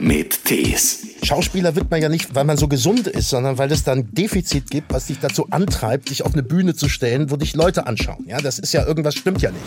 [0.00, 1.06] mit Tees.
[1.22, 4.70] Schauspieler wird man ja nicht, weil man so gesund ist, sondern weil es dann Defizit
[4.70, 8.24] gibt, was dich dazu antreibt, dich auf eine Bühne zu stellen, wo dich Leute anschauen.
[8.26, 9.62] Ja, das ist ja irgendwas stimmt ja nicht.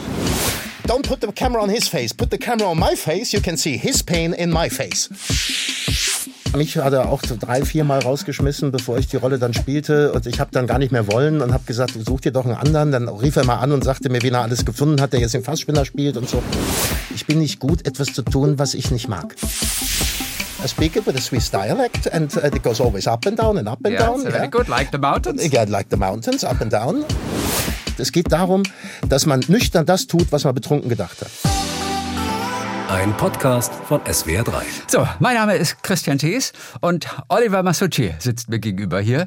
[0.87, 3.31] Don't put the camera on his face, put the camera on my face.
[3.31, 5.09] You can see his pain in my face.
[6.55, 10.11] Mich hat er auch drei, vier Mal rausgeschmissen, bevor ich die Rolle dann spielte.
[10.11, 12.55] Und ich habe dann gar nicht mehr wollen und habe gesagt, such dir doch einen
[12.55, 12.91] anderen.
[12.91, 15.33] Dann rief er mal an und sagte mir, wen er alles gefunden hat, der jetzt
[15.33, 16.43] den Fassspinner spielt und so.
[17.15, 19.35] Ich bin nicht gut, etwas zu tun, was ich nicht mag.
[20.63, 23.57] I speak it with a Swiss dialect and uh, it goes always up and down
[23.57, 24.21] and up and Yeah, down.
[24.21, 25.41] so very good, like the mountains.
[25.51, 27.03] Yeah, like the mountains, up and down.
[27.97, 28.63] Es geht darum,
[29.09, 31.29] dass man nüchtern das tut, was man betrunken gedacht hat.
[32.89, 34.61] Ein Podcast von SWR3.
[34.87, 39.25] So, mein Name ist Christian Thees und Oliver Masucci sitzt mir gegenüber hier.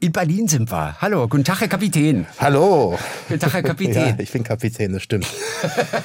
[0.00, 0.96] In Berlin sind wir.
[1.00, 2.26] Hallo, guten Tag, Herr Kapitän.
[2.38, 2.98] Hallo.
[3.28, 4.08] Guten Tag, Herr Kapitän.
[4.08, 5.26] Ja, ich bin Kapitän, das stimmt.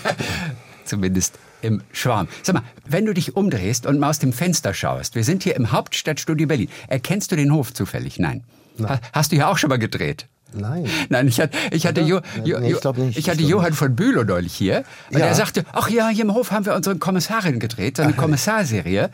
[0.85, 2.27] Zumindest im Schwarm.
[2.43, 5.55] Sag mal, wenn du dich umdrehst und mal aus dem Fenster schaust, wir sind hier
[5.55, 6.69] im Hauptstadtstudio Berlin.
[6.87, 8.19] Erkennst du den Hof zufällig?
[8.19, 8.43] Nein.
[8.81, 10.27] Ha- Hast du hier auch schon mal gedreht?
[10.51, 10.85] Nein.
[11.09, 13.17] Nein, ich hatte, ich hatte, jo, jo, Nee, ich nicht.
[13.17, 15.27] ich hatte Johann von Bülow neulich hier und Ja.
[15.27, 19.11] er sagte, ach ja, hier im Hof haben wir unsere Kommissarin gedreht, so eine Kommissarserie.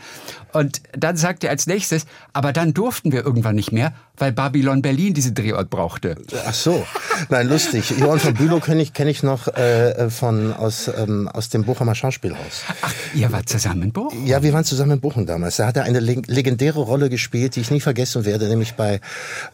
[0.56, 4.82] Und dann sagte er als nächstes, aber dann durften wir irgendwann nicht mehr, weil Babylon
[4.82, 6.16] Berlin diesen Drehort brauchte.
[6.48, 6.88] Ach so,
[7.28, 7.94] nein, lustig.
[8.00, 11.94] Johann von Bülow kenne ich, kenn ich noch äh, von, aus, ähm, aus dem Bochumer
[11.94, 12.64] Schauspielhaus.
[12.82, 14.26] Ach, ihr wart zusammen in Bochum?
[14.26, 15.58] Ja, wir waren zusammen in Bochum damals.
[15.58, 19.02] Da hat er eine leg legendäre Rolle gespielt, die ich nie vergessen werde, nämlich bei,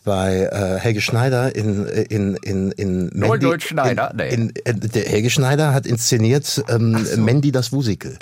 [0.04, 3.60] bei äh, Helge Schneider in, in, in, in Mandy.
[3.60, 4.14] Schneider?
[4.16, 4.30] Nee.
[4.30, 8.14] In, in, der Helge Schneider hat inszeniert ähm, Mandy das Musical.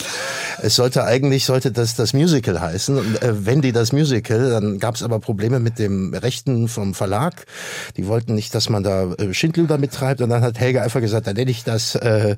[0.62, 4.50] Es sollte eigentlich sollte das das Musical heißen, und, äh, Wendy das Musical.
[4.50, 7.46] Dann gab es aber Probleme mit dem Rechten vom Verlag.
[7.98, 10.22] Die wollten nicht, dass man da äh, Schindluder mittreibt.
[10.22, 12.36] Und dann hat Helge einfach gesagt, dann nenne ich das äh,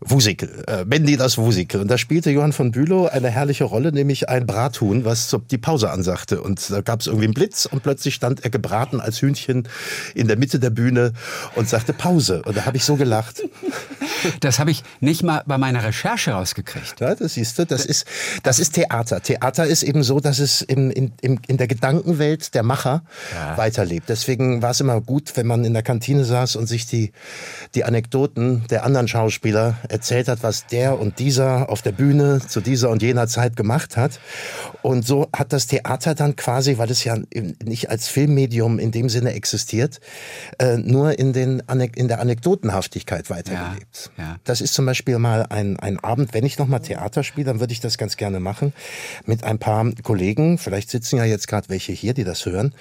[0.00, 0.64] Wusikel.
[0.66, 1.80] Äh, Mandy das Wusikel.
[1.80, 5.90] Und da spielte Johann von Bülow eine herrliche Rolle, nämlich ein Brathuhn, was die Pause
[5.90, 6.40] ansagte.
[6.40, 9.68] Und da gab es irgendwie einen Blitz und plötzlich stand er gebraten als Hühnchen
[10.14, 11.12] in der Mitte der Bühne
[11.54, 12.42] und sagte Pause.
[12.44, 13.42] Und da habe ich so gelacht.
[14.38, 17.00] Das habe ich nicht mal bei meiner Recherche rausgekriegt.
[17.00, 18.06] Ja, das siehst du, das ist,
[18.42, 19.20] das ist Theater.
[19.22, 23.02] Theater ist eben so, dass es in, in, in in der Gedankenwelt der Macher
[23.34, 23.56] Ja.
[23.56, 24.08] weiterlebt.
[24.08, 27.12] Deswegen war es immer gut, wenn man in der Kantine saß und sich die,
[27.74, 32.60] die Anekdoten der anderen Schauspieler erzählt hat, was der und dieser auf der Bühne zu
[32.60, 34.20] dieser und jener Zeit gemacht hat.
[34.82, 37.16] Und so hat das Theater dann quasi, weil es ja
[37.64, 40.00] nicht als Filmmedium in dem Sinne existiert,
[40.58, 41.62] äh, nur in, den,
[41.94, 44.10] in der Anekdotenhaftigkeit weitergelebt.
[44.16, 44.36] Ja, ja.
[44.44, 47.60] Das ist zum Beispiel mal ein, ein Abend, wenn ich noch mal Theater spiele, dann
[47.60, 48.72] würde ich das ganz gerne machen,
[49.26, 52.74] mit ein paar Kollegen, vielleicht sitzen ja jetzt gerade welche hier, die das hören,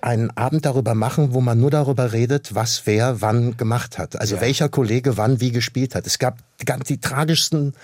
[0.00, 4.20] einen Abend darüber machen, wo man nur darüber redet, was wer wann gemacht hat.
[4.20, 6.06] Also welcher Kollege wann wie gespielt hat.
[6.06, 7.74] Es gab die, ganz- die tragischsten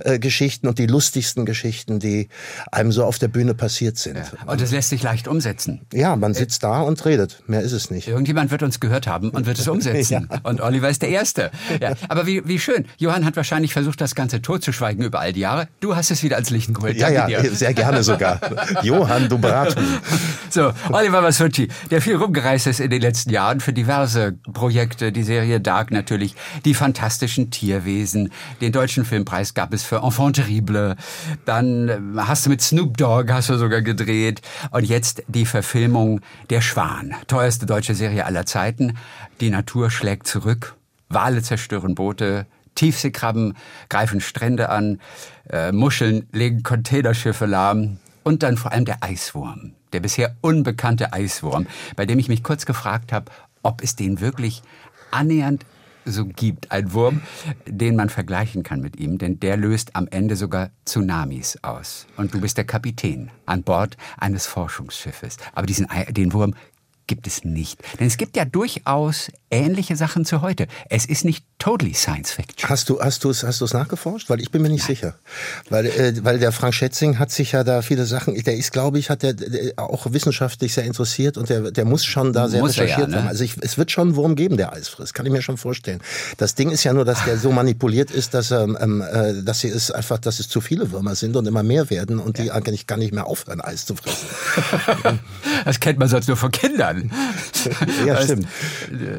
[0.00, 2.28] äh, Geschichten und die lustigsten Geschichten, die
[2.70, 4.18] einem so auf der Bühne passiert sind.
[4.46, 5.80] Und das lässt sich leicht umsetzen.
[5.92, 7.42] Ja, man sitzt da und redet.
[7.46, 8.08] Mehr ist es nicht.
[8.08, 10.28] Irgendjemand wird uns gehört haben und wird es umsetzen.
[10.42, 11.50] Und Oliver ist der Erste.
[11.80, 11.94] Ja.
[12.08, 12.86] Aber wie, wie schön.
[12.98, 15.68] Johann hat wahrscheinlich versucht, das Ganze totzuschweigen über all die Jahre.
[15.80, 16.96] Du hast es wieder ans Licht geholt.
[16.96, 17.54] Ja, ja, dir.
[17.54, 18.40] sehr gerne sogar.
[18.82, 19.80] Johann Dubrato.
[20.50, 25.22] So, Oliver Masucci, der viel rumgereist ist in den letzten Jahren für diverse Projekte, die
[25.22, 26.34] Serie Dark natürlich,
[26.64, 28.17] die fantastischen Tierwesen,
[28.60, 30.96] den deutschen Filmpreis gab es für Enfant terrible,
[31.44, 34.42] dann äh, hast du mit Snoop Dogg hast du sogar gedreht.
[34.70, 36.20] Und jetzt die Verfilmung
[36.50, 38.96] Der Schwan, teuerste deutsche Serie aller Zeiten.
[39.40, 40.74] Die Natur schlägt zurück,
[41.08, 43.56] Wale zerstören Boote, Tiefseekrabben
[43.88, 45.00] greifen Strände an,
[45.50, 47.98] äh, Muscheln legen Containerschiffe lahm.
[48.22, 52.66] Und dann vor allem der Eiswurm, der bisher unbekannte Eiswurm, bei dem ich mich kurz
[52.66, 54.62] gefragt habe, ob es den wirklich
[55.10, 55.64] annähernd
[56.12, 56.70] so gibt.
[56.70, 57.22] Ein Wurm,
[57.66, 62.06] den man vergleichen kann mit ihm, denn der löst am Ende sogar Tsunamis aus.
[62.16, 65.36] Und du bist der Kapitän an Bord eines Forschungsschiffes.
[65.52, 66.54] Aber diesen, den Wurm
[67.08, 67.82] gibt es nicht.
[67.98, 70.68] Denn es gibt ja durchaus ähnliche Sachen zu heute.
[70.88, 72.68] Es ist nicht totally Science Fiction.
[72.68, 74.30] Hast du hast du es hast du es nachgeforscht?
[74.30, 75.14] Weil ich bin mir nicht sicher,
[75.70, 78.34] weil äh, weil der Frank Schätzing hat sich ja da viele Sachen.
[78.34, 82.04] Der ist, glaube ich, hat der, der auch wissenschaftlich sehr interessiert und der der muss
[82.04, 83.16] schon da sehr Muss er ja, recherchiert ne?
[83.18, 83.28] haben.
[83.28, 85.14] Also ich, es wird schon einen Wurm geben, der Eis frisst.
[85.14, 86.00] Kann ich mir schon vorstellen.
[86.36, 89.60] Das Ding ist ja nur, dass der so manipuliert ist, dass er ähm, äh, dass
[89.60, 92.50] sie es einfach, dass es zu viele Würmer sind und immer mehr werden und die
[92.50, 95.18] eigentlich gar nicht mehr aufhören, Eis zu fressen.
[95.64, 97.10] Das kennt man sonst nur von Kindern.
[98.06, 98.46] Ja, stimmt.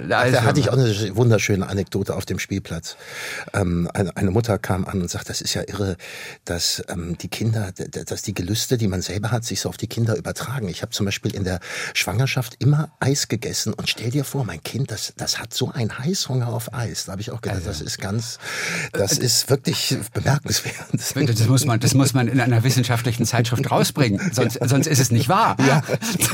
[0.07, 2.95] Da hatte ich auch eine wunderschöne Anekdote auf dem Spielplatz.
[3.53, 5.97] Ähm, eine, eine, Mutter kam an und sagt, das ist ja irre,
[6.45, 9.87] dass ähm, die Kinder, dass die Gelüste, die man selber hat, sich so auf die
[9.87, 10.69] Kinder übertragen.
[10.69, 11.59] Ich habe zum Beispiel in der
[11.93, 15.97] Schwangerschaft immer Eis gegessen und stell dir vor, mein Kind, das, das hat so einen
[15.97, 17.05] Heißhunger auf Eis.
[17.05, 17.69] Da habe ich auch gedacht, also.
[17.69, 18.39] das ist ganz,
[18.91, 20.75] das äh, ist wirklich bemerkenswert.
[21.39, 25.11] Das muss man, das muss man in einer wissenschaftlichen Zeitschrift rausbringen, sonst, sonst ist es
[25.11, 25.55] nicht wahr.
[25.65, 25.83] Ja.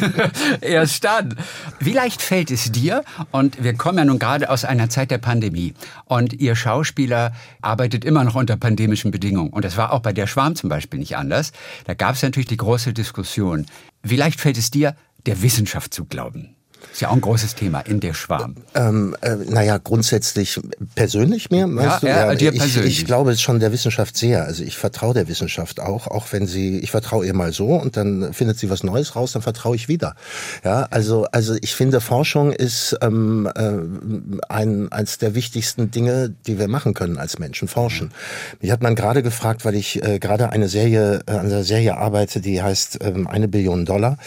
[0.62, 1.36] Erst dann.
[1.80, 3.04] Wie leicht fällt es dir?
[3.32, 5.74] Und wir kommen ja nun gerade aus einer Zeit der Pandemie.
[6.06, 9.52] Und ihr Schauspieler arbeitet immer noch unter pandemischen Bedingungen.
[9.52, 11.52] Und das war auch bei der Schwarm zum Beispiel nicht anders.
[11.86, 13.66] Da gab es natürlich die große Diskussion.
[14.04, 14.96] Wie leicht fällt es dir,
[15.26, 16.55] der Wissenschaft zu glauben?
[16.92, 18.56] Ist ja auch ein großes Thema in der Schwarm.
[18.74, 20.60] Ähm, äh, naja, grundsätzlich
[20.96, 22.30] persönlich mehr, meinst ja, du?
[22.30, 23.00] Ja, dir ich, persönlich.
[23.00, 24.46] ich glaube schon der Wissenschaft sehr.
[24.46, 27.98] Also ich vertraue der Wissenschaft auch, auch wenn sie, ich vertraue ihr mal so und
[27.98, 30.16] dann findet sie was Neues raus, dann vertraue ich wieder.
[30.64, 33.72] Ja, also, also ich finde, Forschung ist ähm, äh,
[34.50, 38.12] ein, eins der wichtigsten Dinge, die wir machen können als Menschen, forschen.
[38.62, 41.98] Mich hat man gerade gefragt, weil ich äh, gerade eine Serie, äh, an der Serie
[41.98, 44.18] arbeite, die heißt ähm, eine Billion Dollar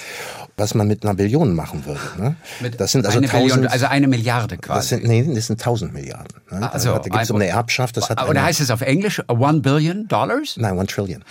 [0.58, 2.00] was man mit einer Billion machen würde.
[2.18, 2.36] Ne?
[2.76, 4.78] Das sind also eine tausend, Billion, also eine Milliarde quasi.
[4.78, 6.28] Das sind, nee, das sind tausend Milliarden.
[6.50, 6.72] Ne?
[6.72, 7.96] Also, da gibt es um eine Erbschaft.
[7.96, 10.56] Das hat oder heißt es auf Englisch one billion dollars?
[10.56, 11.22] Nein, one trillion.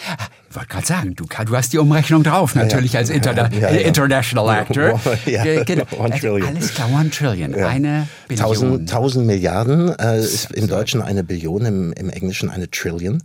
[0.49, 3.69] Ich wollte gerade sagen, du, du hast die Umrechnung drauf, natürlich ja, als Interna ja,
[3.69, 4.99] ja, International Actor.
[5.25, 5.83] ja, genau.
[5.97, 6.47] One also, trillion.
[6.47, 7.53] Alles klar, one trillion.
[7.55, 8.47] Eine Billion.
[8.47, 10.67] Tausend, tausend Milliarden äh, ist im.
[10.67, 13.23] Deutschen eine Billion, im, im Englischen eine Trillion.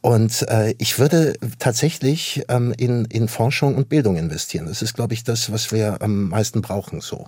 [0.00, 4.66] Und äh, ich würde tatsächlich ähm, in, in Forschung und Bildung investieren.
[4.66, 7.00] Das ist, glaube ich, das, was wir am meisten brauchen.
[7.00, 7.26] so.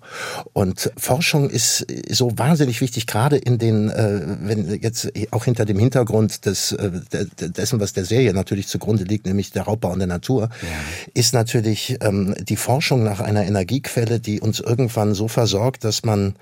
[0.52, 5.78] Und Forschung ist so wahnsinnig wichtig, gerade in den, äh, wenn jetzt auch hinter dem
[5.78, 6.90] Hintergrund des, äh,
[7.40, 10.68] dessen, was der Serie natürlich zugrunde liegt, nämlich der Raubbau in der Natur, ja.
[11.14, 16.36] ist natürlich ähm, die Forschung nach einer Energiequelle, die uns irgendwann so versorgt, dass man,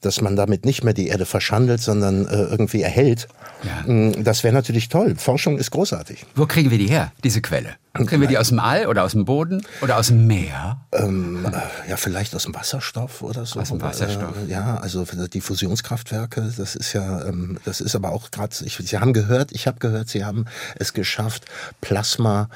[0.00, 3.28] dass man damit nicht mehr die Erde verschandelt, sondern äh, irgendwie erhält.
[3.64, 3.92] Ja.
[3.92, 5.14] Mm, das wäre natürlich toll.
[5.16, 6.24] Forschung ist großartig.
[6.34, 7.74] Wo kriegen wir die her, diese Quelle?
[8.06, 10.80] Kriegen wir die aus dem All oder aus dem Boden oder aus dem Meer?
[10.92, 11.46] Ähm,
[11.88, 13.60] ja, vielleicht aus dem Wasserstoff oder so.
[13.60, 14.34] Aus dem Wasserstoff.
[14.46, 18.98] Äh, ja, also die Fusionskraftwerke, das ist ja, ähm, das ist aber auch gerade, Sie
[18.98, 20.46] haben gehört, ich habe gehört, Sie haben
[20.76, 21.44] es geschafft,
[21.80, 22.48] Plasma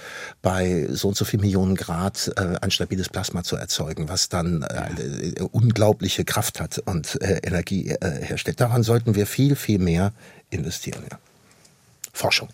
[0.43, 4.63] bei so und so viel Millionen Grad äh, ein stabiles Plasma zu erzeugen, was dann
[4.63, 5.45] äh, ja.
[5.51, 8.61] unglaubliche Kraft hat und äh, Energie äh, herstellt.
[8.61, 10.13] Daran sollten wir viel, viel mehr
[10.51, 11.03] investieren.
[11.11, 11.19] Ja.
[12.13, 12.49] Forschung.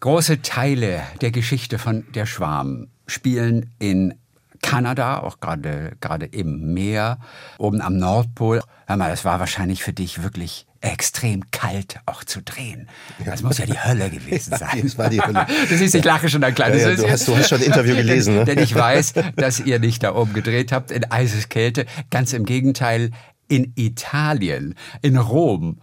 [0.00, 4.14] Große Teile der Geschichte von Der Schwarm spielen in
[4.62, 7.18] Kanada, auch gerade gerade im Meer,
[7.58, 8.62] oben am Nordpol.
[8.86, 12.88] Hör mal, das war wahrscheinlich für dich wirklich extrem kalt auch zu drehen.
[13.26, 14.80] Das muss ja die Hölle gewesen sein.
[14.82, 15.46] das war die Hölle.
[15.68, 17.66] Du siehst, ich lache schon ein kleines ja, ja, du, hast, du hast schon ein
[17.66, 18.36] Interview gelesen.
[18.36, 18.44] Ne?
[18.46, 21.84] Denn ich weiß, dass ihr nicht da oben gedreht habt in Eiseskälte.
[22.08, 23.10] Ganz im Gegenteil,
[23.48, 25.82] in Italien, in Rom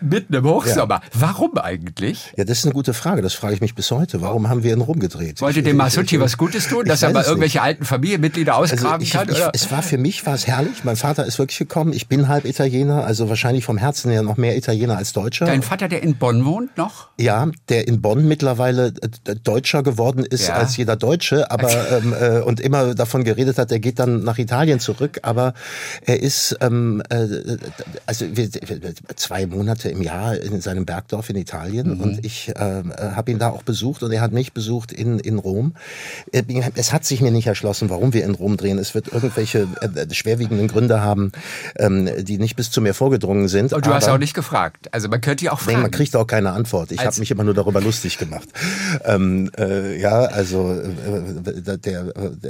[0.00, 1.00] Mitten im Hochsommer.
[1.02, 1.10] Ja.
[1.14, 2.32] Warum eigentlich?
[2.36, 3.22] Ja, das ist eine gute Frage.
[3.22, 4.20] Das frage ich mich bis heute.
[4.22, 5.40] Warum haben wir ihn rumgedreht?
[5.40, 7.64] Wollte dem Masucci was Gutes tun, dass er mal irgendwelche nicht.
[7.64, 9.28] alten Familienmitglieder also ausgraben also ich, kann?
[9.30, 10.84] Ich, es war für mich war es herrlich.
[10.84, 11.92] Mein Vater ist wirklich gekommen.
[11.92, 15.46] Ich bin halb Italiener, also wahrscheinlich vom Herzen her noch mehr Italiener als Deutscher.
[15.46, 17.08] Dein Vater, der in Bonn wohnt noch?
[17.18, 20.54] Ja, der in Bonn mittlerweile äh, Deutscher geworden ist ja.
[20.54, 24.38] als jeder Deutsche, aber ähm, äh, und immer davon geredet hat, er geht dann nach
[24.38, 25.20] Italien zurück.
[25.22, 25.54] Aber
[26.04, 27.26] er ist ähm, äh,
[28.06, 28.48] also wir,
[29.16, 32.00] zwei Monate im Jahr in seinem Bergdorf in Italien mhm.
[32.00, 32.82] und ich äh,
[33.14, 35.74] habe ihn da auch besucht und er hat mich besucht in, in Rom.
[36.32, 36.42] Äh,
[36.74, 38.78] es hat sich mir nicht erschlossen, warum wir in Rom drehen.
[38.78, 41.32] Es wird irgendwelche äh, schwerwiegenden Gründe haben,
[41.76, 43.72] ähm, die nicht bis zu mir vorgedrungen sind.
[43.72, 44.88] Und du hast auch nicht gefragt.
[44.92, 45.78] Also man könnte ja auch fragen.
[45.78, 46.92] Nee, man kriegt auch keine Antwort.
[46.92, 48.48] Ich habe mich immer nur darüber lustig gemacht.
[49.04, 52.04] Ähm, äh, ja, also äh, der,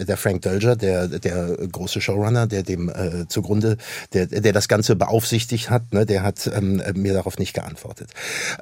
[0.05, 3.77] der Frank Dölger, der, der große Showrunner, der dem äh, zugrunde,
[4.12, 8.11] der, der das Ganze beaufsichtigt hat, ne, der hat ähm, mir darauf nicht geantwortet.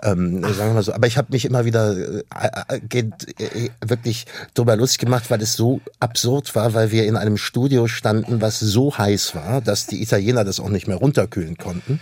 [0.03, 0.93] Ähm, sagen wir mal so.
[0.93, 2.23] Aber ich habe mich immer wieder äh,
[2.69, 7.37] äh, äh, wirklich drüber lustig gemacht, weil es so absurd war, weil wir in einem
[7.37, 12.01] Studio standen, was so heiß war, dass die Italiener das auch nicht mehr runterkühlen konnten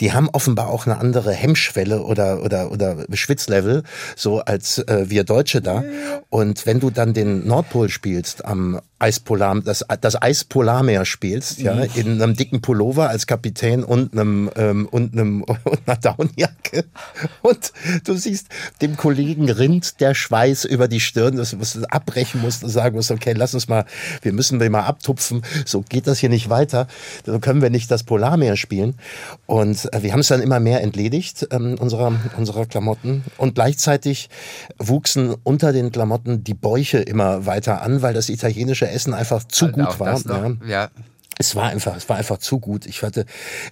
[0.00, 3.82] die haben offenbar auch eine andere Hemmschwelle oder oder oder Schwitzlevel
[4.14, 5.82] so als äh, wir Deutsche da.
[6.30, 11.88] Und wenn du dann den Nordpol spielst am Eispolar, das, das Eispolarmeer spielst, ja, mhm.
[11.94, 16.84] in einem dicken Pullover als Kapitän und einem ähm, und einem und einer Downjacke
[17.42, 17.72] und
[18.04, 18.48] du siehst
[18.80, 21.58] dem Kollegen rinnt der Schweiß über die Stirn, dass du
[21.90, 23.84] abbrechen musst und sagen musst, okay, lass uns mal,
[24.22, 26.88] wir müssen wir mal abtupfen, so geht das hier nicht weiter,
[27.24, 28.96] so können wir nicht das Polarmeer spielen.
[29.46, 33.24] Und äh, wir haben es dann immer mehr entledigt ähm, unserer unserer Klamotten.
[33.36, 34.28] Und gleichzeitig
[34.78, 39.70] wuchsen unter den Klamotten die Bäuche immer weiter an, weil das italienische Essen einfach zu
[39.70, 40.20] gut war.
[40.26, 40.56] ja.
[40.66, 40.90] ja.
[41.38, 42.84] es war einfach, es war einfach zu gut.
[42.86, 43.24] Ich hatte,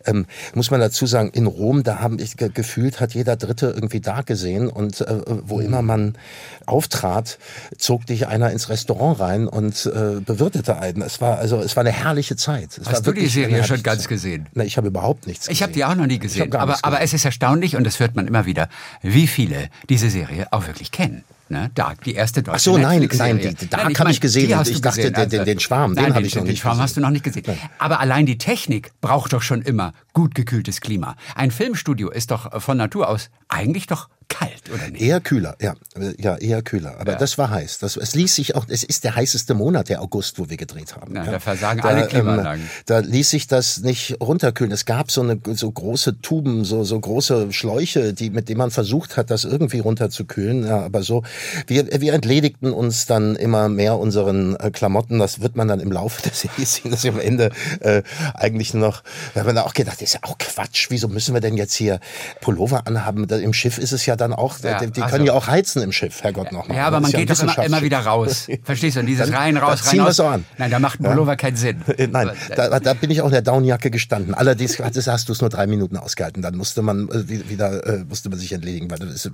[0.04, 3.66] ähm, muss man dazu sagen, in Rom, da haben ich ge gefühlt, hat jeder Dritte
[3.74, 6.16] irgendwie da gesehen und äh, wo immer man
[6.64, 7.38] auftrat,
[7.76, 11.02] zog dich einer ins Restaurant rein und äh, bewirtete einen.
[11.02, 12.78] Es war also, es war eine herrliche Zeit.
[12.78, 14.08] Es Hast du die Serie schon ganz Zeit.
[14.08, 14.46] gesehen?
[14.54, 15.46] Na, ich habe überhaupt nichts.
[15.46, 15.52] gesehen.
[15.52, 16.54] Ich habe die auch noch nie gesehen.
[16.54, 18.68] Aber, aber es ist erstaunlich und das hört man immer wieder,
[19.02, 21.24] wie viele diese Serie auch wirklich kennen.
[21.48, 21.70] Ne?
[21.74, 24.48] Dark, die erste deutsche Ach so, nein, nein, die, Dark habe ich gesehen.
[24.48, 26.54] Die hast ich dachte, gesehen, den, den, den Schwarm, nein, den habe ich noch nicht
[26.54, 26.82] Den Schwarm gesehen.
[26.82, 27.44] hast du noch nicht gesehen.
[27.46, 27.58] Nein.
[27.78, 31.14] Aber allein die Technik braucht doch schon immer gut gekühltes Klima.
[31.36, 35.02] Ein Filmstudio ist doch von Natur aus eigentlich doch kalt, oder nicht?
[35.02, 35.74] Eher kühler, ja.
[36.18, 36.96] Ja, eher kühler.
[36.98, 37.18] Aber ja.
[37.18, 37.78] das war heiß.
[37.78, 40.96] Das, es ließ sich auch, es ist der heißeste Monat, der August, wo wir gedreht
[40.96, 41.12] haben.
[41.12, 41.32] Na, ja.
[41.32, 42.62] Da versagen da, alle Klimaanlagen.
[42.62, 44.72] Ähm, da ließ sich das nicht runterkühlen.
[44.72, 48.70] Es gab so eine, so große Tuben, so, so große Schläuche, die, mit denen man
[48.70, 50.66] versucht hat, das irgendwie runterzukühlen.
[50.66, 51.22] Ja, aber so,
[51.66, 55.18] wir, wir entledigten uns dann immer mehr unseren äh, Klamotten.
[55.18, 58.02] Das wird man dann im Laufe des Series sehen, dass wir am Ende äh,
[58.34, 59.02] eigentlich noch,
[59.34, 60.86] wir haben da auch gedacht, ist ja auch Quatsch.
[60.90, 62.00] Wieso müssen wir denn jetzt hier
[62.40, 63.28] Pullover anhaben?
[63.28, 65.92] Im Schiff ist es ja dann auch, ja, die, die können ja auch heizen im
[65.92, 66.76] Schiff, Herrgott noch mal.
[66.76, 68.48] Ja, aber man geht doch immer, immer, wieder raus.
[68.64, 69.00] Verstehst du?
[69.00, 70.20] Und dieses dann, rein, raus, rein, raus.
[70.20, 70.44] An.
[70.58, 71.36] Nein, da macht ein Pullover ja.
[71.36, 71.82] keinen Sinn.
[71.96, 74.34] Äh, nein, da, da, bin ich auch in der Downjacke gestanden.
[74.34, 76.42] Allerdings hast du es nur drei Minuten ausgehalten.
[76.42, 79.30] Dann musste man äh, wieder, äh, musste man sich entledigen, weil das ist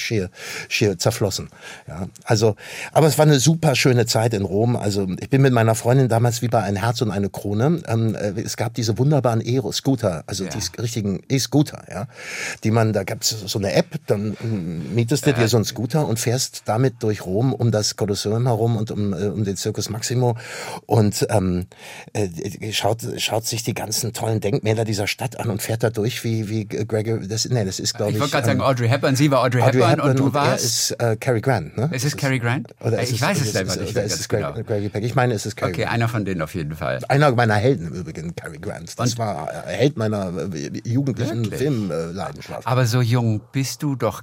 [0.00, 0.30] schier,
[0.68, 1.48] schier zerflossen.
[1.86, 2.56] Ja, also,
[2.92, 4.74] aber es war eine super schöne Zeit in Rom.
[4.74, 7.82] Also ich bin mit meiner Freundin damals wie bei ein Herz und eine Krone.
[7.86, 10.50] Ähm, es gab diese wunderbaren E-Scooter, also ja.
[10.50, 12.08] die richtigen E-Scooter, ja,
[12.64, 14.36] die man, da gab es so eine App, dann
[14.94, 18.76] mietest du dir so einen Scooter und fährst damit durch Rom um das Kolosseum herum
[18.76, 20.36] und um, äh, um den Circus Maximo
[20.86, 21.66] und ähm,
[22.12, 26.24] äh, schaut, schaut sich die ganzen tollen Denkmäler dieser Stadt an und fährt da durch
[26.24, 28.16] wie, wie Gregory, das, nee, das ist glaube ich...
[28.16, 30.34] Ich wollte gerade ähm, sagen Audrey Hepburn, sie war Audrey, Audrey Hepburn, Hepburn, und du
[30.34, 30.64] warst...
[30.64, 31.90] ist äh, Cary Grant, ne?
[31.92, 32.74] Ist es Cary Grant?
[32.80, 33.90] Oder ich es, weiß es selber nicht.
[33.92, 34.52] Oder ist es genau.
[34.52, 35.04] Gregory Peck?
[35.04, 35.94] Ich meine, es ist Cary Okay, Grant.
[35.94, 37.00] einer von denen auf jeden Fall.
[37.08, 38.98] Einer meiner Helden im Übrigen, Cary Grant.
[38.98, 39.18] Das und?
[39.18, 42.66] war Held meiner äh, jugendlichen Filmleidenschaft.
[42.66, 44.22] Aber so jung bist du doch,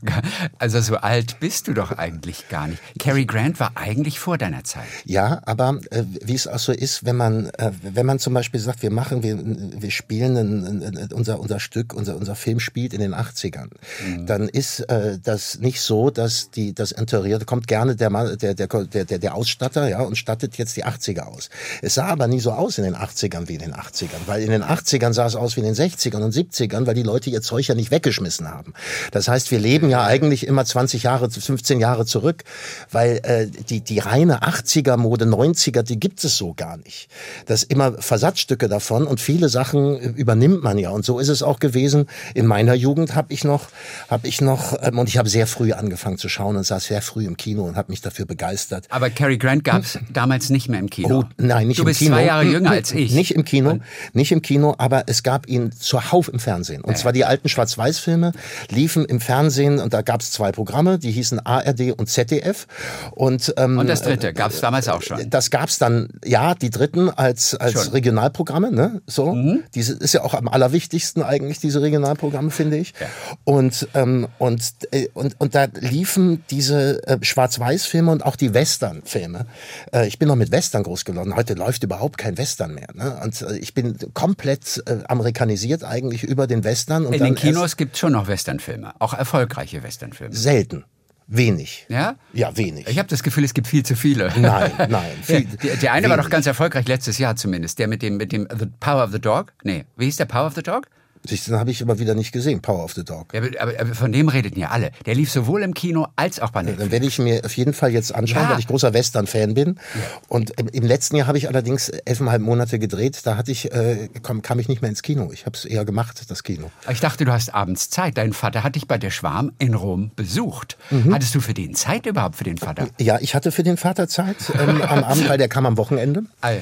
[0.59, 2.81] also so alt bist du doch eigentlich gar nicht.
[2.99, 4.87] Cary Grant war eigentlich vor deiner Zeit.
[5.05, 8.59] Ja, aber äh, wie es auch so ist, wenn man, äh, wenn man zum Beispiel
[8.59, 12.93] sagt, wir machen, wir, wir spielen ein, ein, unser, unser Stück, unser, unser Film spielt
[12.93, 13.69] in den 80ern,
[14.05, 14.25] mhm.
[14.25, 19.05] dann ist äh, das nicht so, dass die, das Interieur, kommt gerne der, der, der,
[19.05, 21.49] der, der Ausstatter, ja, und stattet jetzt die 80er aus.
[21.81, 24.49] Es sah aber nie so aus in den 80ern wie in den 80ern, weil in
[24.49, 27.41] den 80ern sah es aus wie in den 60ern und 70ern, weil die Leute ihr
[27.41, 28.73] Zeug ja nicht weggeschmissen haben.
[29.11, 32.43] Das heißt, wir leben ja eigentlich immer 20 Jahre, 15 Jahre zurück,
[32.91, 37.07] weil äh, die, die reine 80er Mode, 90er, die gibt es so gar nicht.
[37.45, 40.89] Das immer Versatzstücke davon und viele Sachen übernimmt man ja.
[40.89, 42.07] Und so ist es auch gewesen.
[42.33, 43.67] In meiner Jugend habe ich noch,
[44.09, 47.03] habe ich noch, ähm, und ich habe sehr früh angefangen zu schauen und saß sehr
[47.03, 48.87] früh im Kino und habe mich dafür begeistert.
[48.89, 50.07] Aber Cary Grant gab es hm.
[50.13, 51.19] damals nicht mehr im Kino.
[51.19, 52.09] Oh, nein, nicht du im Kino.
[52.09, 53.13] Du bist zwei Jahre jünger als ich.
[53.13, 53.77] Nicht im Kino,
[54.13, 56.81] nicht im Kino, aber es gab ihn zuhauf im Fernsehen.
[56.81, 56.97] Und ja.
[56.97, 58.31] zwar die alten Schwarz-Weiß-Filme
[58.71, 59.42] liefen im Fernsehen
[59.79, 62.67] und da gab es zwei Programme, die hießen ARD und ZDF.
[63.11, 65.29] Und, ähm, und das dritte gab es damals auch schon.
[65.29, 69.01] Das gab es dann, ja, die dritten als, als Regionalprogramme, ne?
[69.07, 69.33] So.
[69.33, 69.63] Mhm.
[69.75, 72.93] Diese ist ja auch am allerwichtigsten eigentlich, diese Regionalprogramme, finde ich.
[72.99, 73.07] Ja.
[73.43, 79.45] Und, ähm, und, äh, und, und da liefen diese äh, Schwarz-Weiß-Filme und auch die Western-Filme.
[79.93, 81.35] Äh, ich bin noch mit Western groß geworden.
[81.35, 82.87] Heute läuft überhaupt kein Western mehr.
[82.93, 83.19] Ne?
[83.23, 87.05] Und äh, ich bin komplett äh, amerikanisiert eigentlich über den Western.
[87.05, 90.35] Und In den Kinos gibt es schon noch Western-Filme, auch erfolgreiche Western-Filme.
[90.35, 90.85] Selten.
[91.25, 91.85] Wenig.
[91.89, 92.15] Ja?
[92.33, 92.87] Ja, wenig.
[92.87, 94.31] Ich habe das Gefühl, es gibt viel zu viele.
[94.37, 95.11] Nein, nein.
[95.23, 96.17] Viel, der, der eine wenig.
[96.17, 97.79] war doch ganz erfolgreich letztes Jahr zumindest.
[97.79, 99.53] Der mit dem, mit dem The Power of the Dog.
[99.63, 100.87] Nee, wie hieß der Power of the Dog?
[101.29, 103.33] Den habe ich aber wieder nicht gesehen, Power of the Dog.
[103.33, 104.91] Ja, aber, aber, von dem redeten ja alle.
[105.05, 106.83] Der lief sowohl im Kino als auch bei Netflix.
[106.83, 108.49] Dann werde ich mir auf jeden Fall jetzt anschauen, ja.
[108.51, 109.79] weil ich großer Western-Fan bin.
[109.95, 110.01] Ja.
[110.27, 113.21] Und im letzten Jahr habe ich allerdings elfeinhalb Monate gedreht.
[113.23, 115.31] Da hatte ich, äh, kam, kam ich nicht mehr ins Kino.
[115.31, 116.71] Ich habe es eher gemacht, das Kino.
[116.89, 118.17] Ich dachte, du hast abends Zeit.
[118.17, 120.77] Dein Vater hat dich bei der Schwarm in Rom besucht.
[120.91, 121.13] Mhm.
[121.13, 122.87] Hattest du für den Zeit überhaupt für den Vater?
[122.99, 126.23] Ja, ich hatte für den Vater Zeit ähm, am Abend, weil der kam am Wochenende.
[126.41, 126.57] Ah, ja.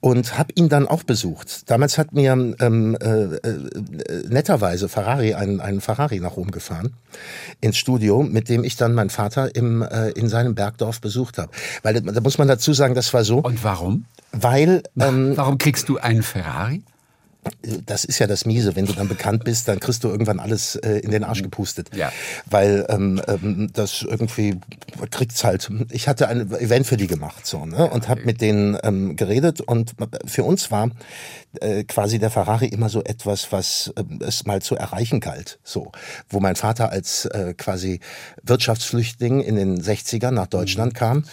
[0.00, 1.70] Und habe ihn dann auch besucht.
[1.70, 6.94] Damals hat mir ähm, äh, äh, netterweise also Ferrari, einen, einen Ferrari nach Rom gefahren
[7.60, 11.50] ins Studio, mit dem ich dann meinen Vater im, äh, in seinem Bergdorf besucht habe.
[11.82, 13.38] Weil da muss man dazu sagen, das war so.
[13.38, 14.04] Und warum?
[14.32, 14.82] Weil.
[14.98, 16.82] Ähm, warum kriegst du einen Ferrari?
[17.84, 20.76] das ist ja das Miese, wenn du dann bekannt bist, dann kriegst du irgendwann alles
[20.76, 21.90] äh, in den Arsch gepustet.
[21.94, 22.12] Ja.
[22.46, 24.58] Weil ähm, ähm, das irgendwie
[25.10, 25.70] kriegt's halt.
[25.90, 27.88] Ich hatte ein Event für die gemacht so ne?
[27.88, 29.94] und habe mit denen ähm, geredet und
[30.24, 30.90] für uns war
[31.62, 35.58] äh, quasi der Ferrari immer so etwas, was äh, es mal zu erreichen galt.
[35.64, 35.92] So,
[36.28, 38.00] wo mein Vater als äh, quasi
[38.42, 40.96] Wirtschaftsflüchtling in den 60ern nach Deutschland Mhm.
[40.96, 41.24] kam,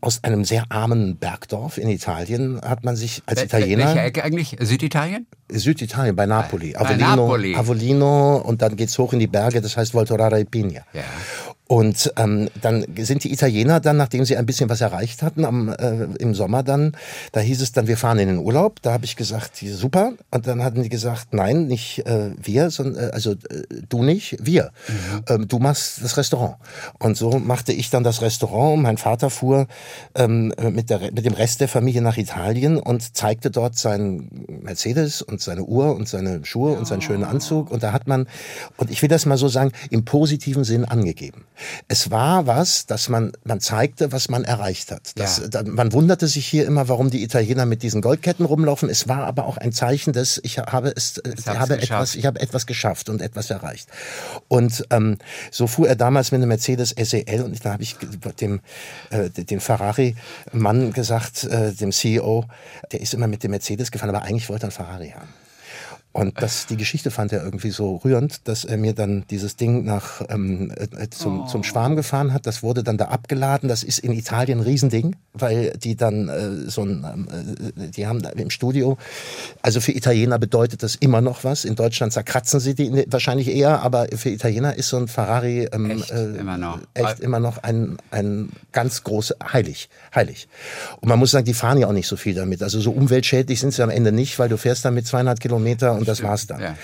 [0.00, 4.24] aus einem sehr armen Bergdorf in Italien hat man sich als Wel- Italiener Welche Ecke
[4.24, 4.56] eigentlich?
[4.60, 5.26] Süditalien?
[5.50, 6.72] Süditalien, bei Napoli.
[6.72, 7.54] Bei Avellino, Napoli.
[7.56, 10.80] Avellino und dann geht's hoch in die Berge, das heißt Voltorara e Pigna.
[10.92, 11.02] Ja.
[11.68, 15.70] Und ähm, dann sind die Italiener dann, nachdem sie ein bisschen was erreicht hatten, am,
[15.70, 16.94] äh, im Sommer dann,
[17.30, 18.82] da hieß es dann, wir fahren in den Urlaub.
[18.82, 20.12] Da habe ich gesagt, super.
[20.30, 24.36] Und dann hatten die gesagt, nein, nicht äh, wir, sondern äh, also äh, du nicht,
[24.38, 24.70] wir.
[25.28, 26.56] Ähm, du machst das Restaurant.
[26.98, 28.74] Und so machte ich dann das Restaurant.
[28.74, 29.66] Und mein Vater fuhr
[30.14, 35.22] ähm, mit, der, mit dem Rest der Familie nach Italien und zeigte dort seinen Mercedes
[35.22, 37.70] und seine Uhr und seine Schuhe und seinen schönen Anzug.
[37.70, 38.26] Und da hat man,
[38.76, 41.44] und ich will das mal so sagen, im positiven Sinn angegeben.
[41.88, 45.12] Es war was, dass man, man zeigte, was man erreicht hat.
[45.16, 45.48] Das, Ja.
[45.48, 48.88] da, man wunderte sich hier immer, warum die Italiener mit diesen Goldketten rumlaufen.
[48.88, 51.90] Es war aber auch ein Zeichen, dass ich habe es, äh, ich hab's habe geschafft.
[51.90, 53.88] etwas, ich habe etwas geschafft und etwas erreicht.
[54.48, 55.18] Und ähm,
[55.50, 57.96] so fuhr er damals mit einem Mercedes SEL und da habe ich
[58.40, 58.60] dem,
[59.10, 62.44] äh, dem Ferrari-Mann gesagt, äh, dem CEO,
[62.90, 65.28] der ist immer mit dem Mercedes gefahren, aber eigentlich wollte er einen Ferrari haben.
[66.12, 69.84] Und das, die Geschichte fand er irgendwie so rührend, dass er mir dann dieses Ding
[69.84, 72.46] nach ähm, äh, zum, zum Schwarm gefahren hat.
[72.46, 73.68] Das wurde dann da abgeladen.
[73.68, 77.28] Das ist in Italien ein Riesending, weil die dann äh, so ein, ähm,
[77.78, 78.98] äh, die haben im Studio.
[79.62, 81.64] Also für Italiener bedeutet das immer noch was.
[81.64, 85.68] In Deutschland zerkratzen sie die ne- wahrscheinlich eher, aber für Italiener ist so ein Ferrari
[85.72, 86.78] ähm, Echt immer noch.
[86.92, 90.46] echt immer noch ein, ein ganz große heilig, heilig.
[91.00, 92.62] Und man muss sagen, die fahren ja auch nicht so viel damit.
[92.62, 96.08] Also so umweltschädlich sind sie am Ende nicht, weil du fährst damit 200 Kilometer und
[96.08, 96.60] das war's dann.
[96.60, 96.76] Ja.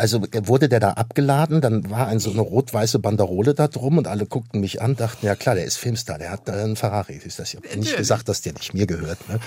[0.00, 4.08] Also wurde der da abgeladen, dann war ein, so eine rot-weiße Banderole da drum und
[4.08, 7.20] alle guckten mich an, dachten, ja klar, der ist Filmstar, der hat da einen Ferrari.
[7.22, 9.28] Ist das ja nicht gesagt, dass der nicht mir gehört.
[9.28, 9.38] Ne?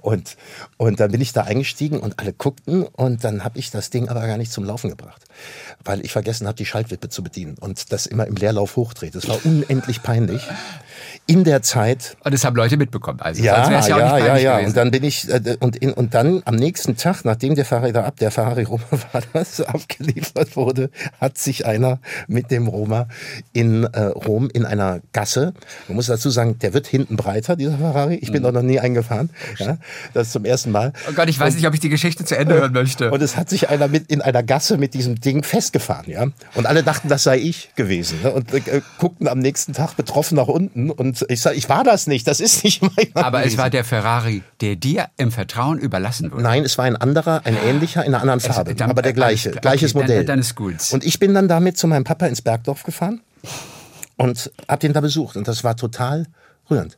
[0.00, 0.36] Und,
[0.76, 4.08] und dann bin ich da eingestiegen und alle guckten und dann habe ich das Ding
[4.08, 5.24] aber gar nicht zum Laufen gebracht,
[5.84, 9.16] weil ich vergessen habe, die Schaltwippe zu bedienen und das immer im Leerlauf hochdreht.
[9.16, 10.42] Das war unendlich peinlich.
[11.28, 13.20] In der Zeit Und das haben Leute mitbekommen.
[13.20, 14.66] Also ja, ja, ja, ja, ja.
[14.66, 17.92] Und dann bin ich äh, und in, und dann am nächsten Tag, nachdem der Ferrari
[17.92, 20.90] da ab, der Ferrari Roma war, das abgeliefert wurde,
[21.20, 23.08] hat sich einer mit dem Roma
[23.52, 25.52] in äh, Rom in einer Gasse.
[25.88, 28.14] Man muss dazu sagen, der wird hinten breiter, dieser Ferrari.
[28.16, 28.46] Ich bin Mhm.
[28.46, 29.30] doch noch nie eingefahren.
[29.58, 29.78] Ja,
[30.14, 30.92] das ist zum ersten Mal.
[31.08, 33.10] oh Gott, ich weiß nicht, ob ich die Geschichte zu Ende hören möchte.
[33.10, 36.26] Und es hat sich einer mit in einer Gasse mit diesem Ding festgefahren, ja.
[36.54, 38.20] Und alle dachten, das sei ich gewesen.
[38.22, 38.30] Ne?
[38.30, 40.90] Und äh, guckten am nächsten Tag betroffen nach unten.
[40.90, 42.26] Und ich sag, ich war das nicht.
[42.26, 42.96] Das ist nicht meiner.
[43.26, 43.58] Aber es gewesen.
[43.58, 46.42] war der Ferrari, der dir im Vertrauen überlassen wurde.
[46.42, 49.50] Nein, es war ein anderer, ein ähnlicher, in einer anderen Farbe, dann- aber der gleiche,
[49.50, 50.24] alles gleiches Okay, dann- Modell.
[50.24, 50.76] dann ist gut.
[50.92, 53.20] Und ich bin dann damit zu meinem Papa ins Bergdorf gefahren
[54.16, 56.26] und hab den da besucht und das war total
[56.70, 56.96] rührend.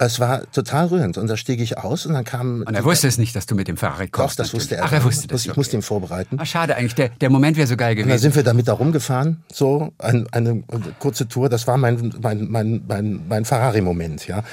[0.00, 3.08] Es war total rührend und da stieg ich aus und dann kam Und er wusste
[3.08, 4.38] es nicht, dass du mit dem Ferrari doch, kommst.
[4.38, 4.84] das wusste er.
[4.84, 5.44] Ach, er wusste das.
[5.44, 6.36] Ich musste ihn vorbereiten.
[6.40, 6.94] Ach, schade eigentlich.
[6.94, 8.22] Der, der Moment wäre so geil Und dann gewesen.
[8.22, 10.62] sind wir damit da rumgefahren, so ein, eine
[11.00, 11.48] kurze Tour.
[11.48, 14.44] Das war mein mein mein mein, mein Ferrari-Moment, ja.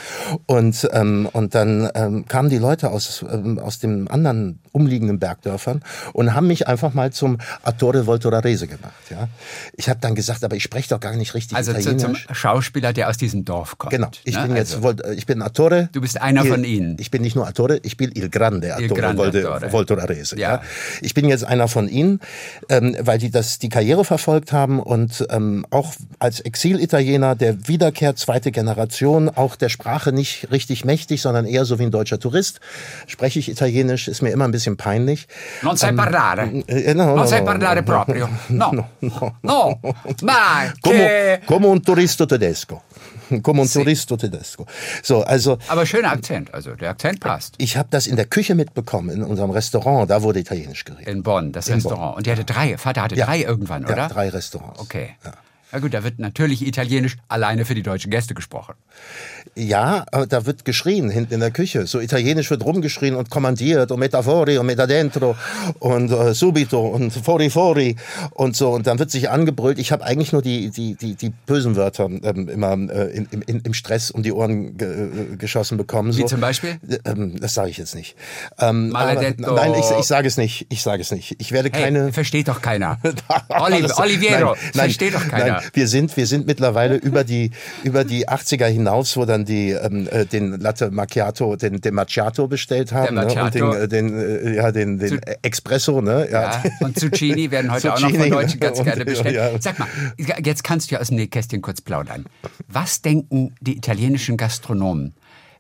[0.48, 5.82] Und ähm, und dann ähm, kamen die Leute aus ähm, aus den anderen umliegenden Bergdörfern
[6.14, 9.28] und haben mich einfach mal zum Attore Voltorarese gemacht, ja.
[9.74, 12.28] Ich habe dann gesagt, aber ich spreche doch gar nicht richtig Also zu, zum Italienisch.
[12.32, 13.92] Schauspieler, der aus diesem Dorf kommt.
[13.92, 14.10] Genau.
[14.24, 14.48] Ich ne?
[14.48, 15.90] bin jetzt, Also, Vol- ich bin Attore.
[15.92, 16.98] Du bist einer Il- von ihnen.
[17.00, 19.72] Ich bin nicht nur Attore, ich bin Il Grande Attore, Grande Volte- Attore.
[19.72, 20.38] Voltorarese.
[20.38, 20.46] Ja.
[20.56, 20.62] Ja.
[21.02, 22.20] Ich bin jetzt einer von ihnen,
[22.70, 28.16] ähm, weil die das die Karriere verfolgt haben und ähm, auch als Exil-Italiener der Wiederkehr
[28.16, 32.60] zweite Generation, auch der Sprache nicht richtig mächtig, sondern eher so wie ein deutscher Tourist.
[33.08, 35.28] Spreche ich Italienisch, ist mir immer ein bisschen peinlich.
[35.62, 36.64] Non sai parlare.
[36.68, 38.30] äh, no, non no, sai no, parlare no, proprio.
[38.50, 38.86] No.
[39.42, 39.80] No.
[40.22, 41.40] Ma Come, che...
[41.46, 42.84] come un turisto tedesco.
[43.44, 44.66] Come turisto tedesco.
[45.04, 46.54] So, also Aber schöner Akzent.
[46.54, 47.56] Also der Akzent passt.
[47.58, 50.10] Ich habe das in der Küche mitbekommen, in unserem Restaurant.
[50.10, 51.08] Da wurde Italienisch geredet.
[51.08, 52.18] In Bonn, das Restaurant.
[52.18, 52.78] Und der hatte drei.
[52.78, 53.98] Vater hatte drei irgendwann, oder?
[53.98, 54.80] Ja, drei Restaurants.
[54.80, 55.16] Okay.
[55.72, 55.80] Ja.
[55.80, 58.76] gut, da wird natürlich Italienisch alleine für die deutschen Gäste gesprochen.
[59.58, 61.88] Ja, da wird geschrien hinten in der Küche.
[61.88, 65.36] So italienisch wird rumgeschrien und kommandiert und metafori und meta dentro
[65.80, 67.96] und äh, subito und fori fori
[68.32, 68.72] und so.
[68.72, 69.80] Und dann wird sich angebrüllt.
[69.80, 73.62] Ich habe eigentlich nur die, die, die, die bösen Wörter ähm, immer äh, in, in,
[73.62, 76.12] im Stress um die Ohren ge äh, geschossen bekommen.
[76.12, 76.20] So.
[76.20, 76.78] Wie zum Beispiel?
[77.06, 78.16] Ähm, das sage ich jetzt nicht.
[78.60, 79.48] Ähm, Maledetto.
[79.48, 80.68] aber, nein, ich, ich sage es nicht.
[80.70, 81.36] Ich sage es nicht.
[81.40, 82.12] Ich werde Hey, keine...
[82.12, 83.00] versteht doch keiner.
[83.50, 85.54] Oli Oliviero, Nein, nein, versteht doch keiner.
[85.54, 87.52] Nein, wir sind, wir sind mittlerweile über die,
[87.84, 91.94] über die 80er hinaus, wo dann dann die, ähm, äh, den Latte Macchiato, den, den
[91.94, 93.16] Macchiato bestellt haben.
[93.16, 93.26] Ne?
[93.26, 96.02] Und den, äh, den, äh, ja, den, den Espresso.
[96.02, 96.28] Ne?
[96.32, 96.42] Ja.
[96.64, 99.36] Ja, und Zucchini werden heute auch noch Zucchini, von Deutschen ganz und- gerne bestellt.
[99.36, 99.50] ja.
[99.62, 99.88] Sag mal,
[100.44, 102.26] jetzt kannst du ja aus dem Nähkästchen kurz plaudern.
[102.68, 105.14] Was denken die italienischen Gastronomen,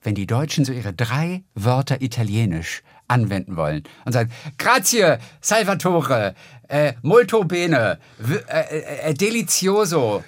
[0.04, 6.34] wenn die Deutschen so ihre drei Wörter italienisch anwenden wollen und sagen, grazie, salvatore,
[6.67, 10.24] äh, molto bene, w- äh, äh, delizioso.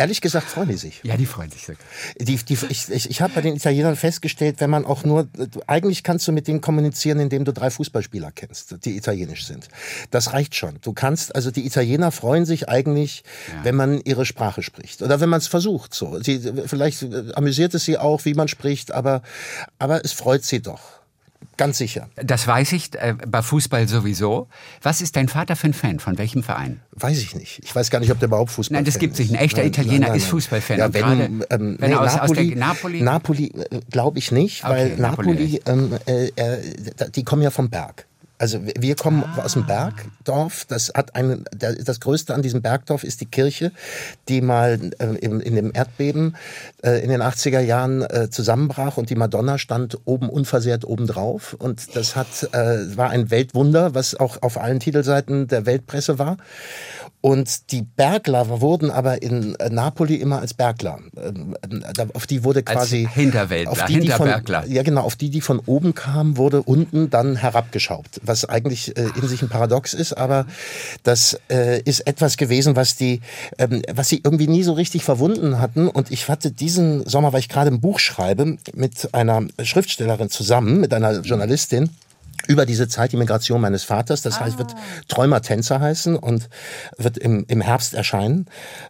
[0.00, 1.02] Ehrlich gesagt freuen die sich.
[1.02, 1.66] Ja, die freuen sich.
[2.18, 5.28] Die, die, ich ich, ich habe bei den Italienern festgestellt, wenn man auch nur,
[5.66, 9.68] eigentlich kannst du mit denen kommunizieren, indem du drei Fußballspieler kennst, die italienisch sind.
[10.10, 10.78] Das reicht schon.
[10.80, 13.24] Du kannst, also die Italiener freuen sich eigentlich,
[13.62, 15.02] wenn man ihre Sprache spricht.
[15.02, 15.92] Oder wenn man es versucht.
[15.92, 16.18] So.
[16.22, 19.20] Sie, vielleicht amüsiert es sie auch, wie man spricht, aber,
[19.78, 20.99] aber es freut sie doch.
[21.56, 22.08] Ganz sicher.
[22.16, 24.48] Das weiß ich, äh, bei Fußball sowieso.
[24.82, 25.98] Was ist dein Vater für ein Fan?
[25.98, 26.80] Von welchem Verein?
[26.92, 27.60] Weiß ich nicht.
[27.62, 29.00] Ich weiß gar nicht, ob der überhaupt Fußball Nein, das ist.
[29.00, 29.32] gibt's nicht.
[29.32, 30.78] Ein echter Italiener ist Fußballfan.
[30.78, 33.02] Ja, wenn, gerade, ähm, wenn nee, er aus, aus Napoli, der Napoli.
[33.02, 37.50] Napoli äh, glaube ich nicht, Okay, weil Napoli Napoli, ähm, äh, äh, die kommen ja
[37.50, 38.06] vom Berg.
[38.40, 39.42] Also wir- kommen Ah.
[39.44, 40.64] aus dem Bergdorf.
[40.66, 43.70] Das hat einen, das Größte an diesem Bergdorf ist die Kirche,
[44.28, 46.36] die mal äh, in, in dem Erdbeben
[46.82, 51.54] äh, in den 80er Jahren äh, zusammenbrach und die Madonna stand oben unversehrt oben drauf.
[51.58, 56.38] Und das hat, äh, war ein Weltwunder, was auch auf allen Titelseiten der Weltpresse war.
[57.22, 61.00] Und die Bergler wurden aber in äh, Napoli immer als Bergler.
[61.22, 61.54] ähm,
[61.94, 64.26] da- Auf die wurde Als quasi Hinterwäldler, auf die, die von,
[64.68, 69.08] ja genau, auf die, die von oben kamen, wurde unten dann herabgeschraubt, was eigentlich äh,
[69.20, 70.46] in sich ein Paradox ist, aber
[71.02, 73.20] das äh, ist etwas gewesen, was die,
[73.58, 75.88] ähm, was sie irgendwie nie so richtig verwunden hatten.
[75.88, 80.80] Und ich hatte diesen Sommer, weil ich gerade ein Buch schreibe, mit einer Schriftstellerin zusammen,
[80.80, 81.90] mit einer Journalistin
[82.50, 84.22] über diese Zeit die Migration meines Vaters.
[84.22, 84.74] Das heißt, wird
[85.06, 86.48] Träumer Tänzer heißen und
[86.98, 88.46] wird im, im Herbst erscheinen.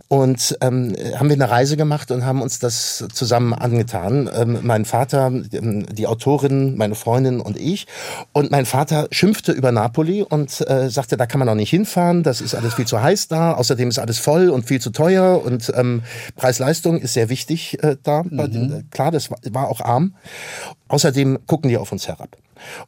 [0.09, 4.31] Und ähm, haben wir eine Reise gemacht und haben uns das zusammen angetan.
[4.35, 7.87] Ähm, mein Vater, ähm, die Autorin, meine Freundin und ich.
[8.33, 12.23] Und mein Vater schimpfte über Napoli und äh, sagte, da kann man auch nicht hinfahren,
[12.23, 13.53] das ist alles viel zu heiß da.
[13.53, 16.03] Außerdem ist alles voll und viel zu teuer und ähm,
[16.37, 18.23] Preis-Leistung ist sehr wichtig äh, da.
[18.23, 20.15] Äh, Klar, das war, war auch arm.
[20.89, 22.37] Außerdem gucken die auf uns herab.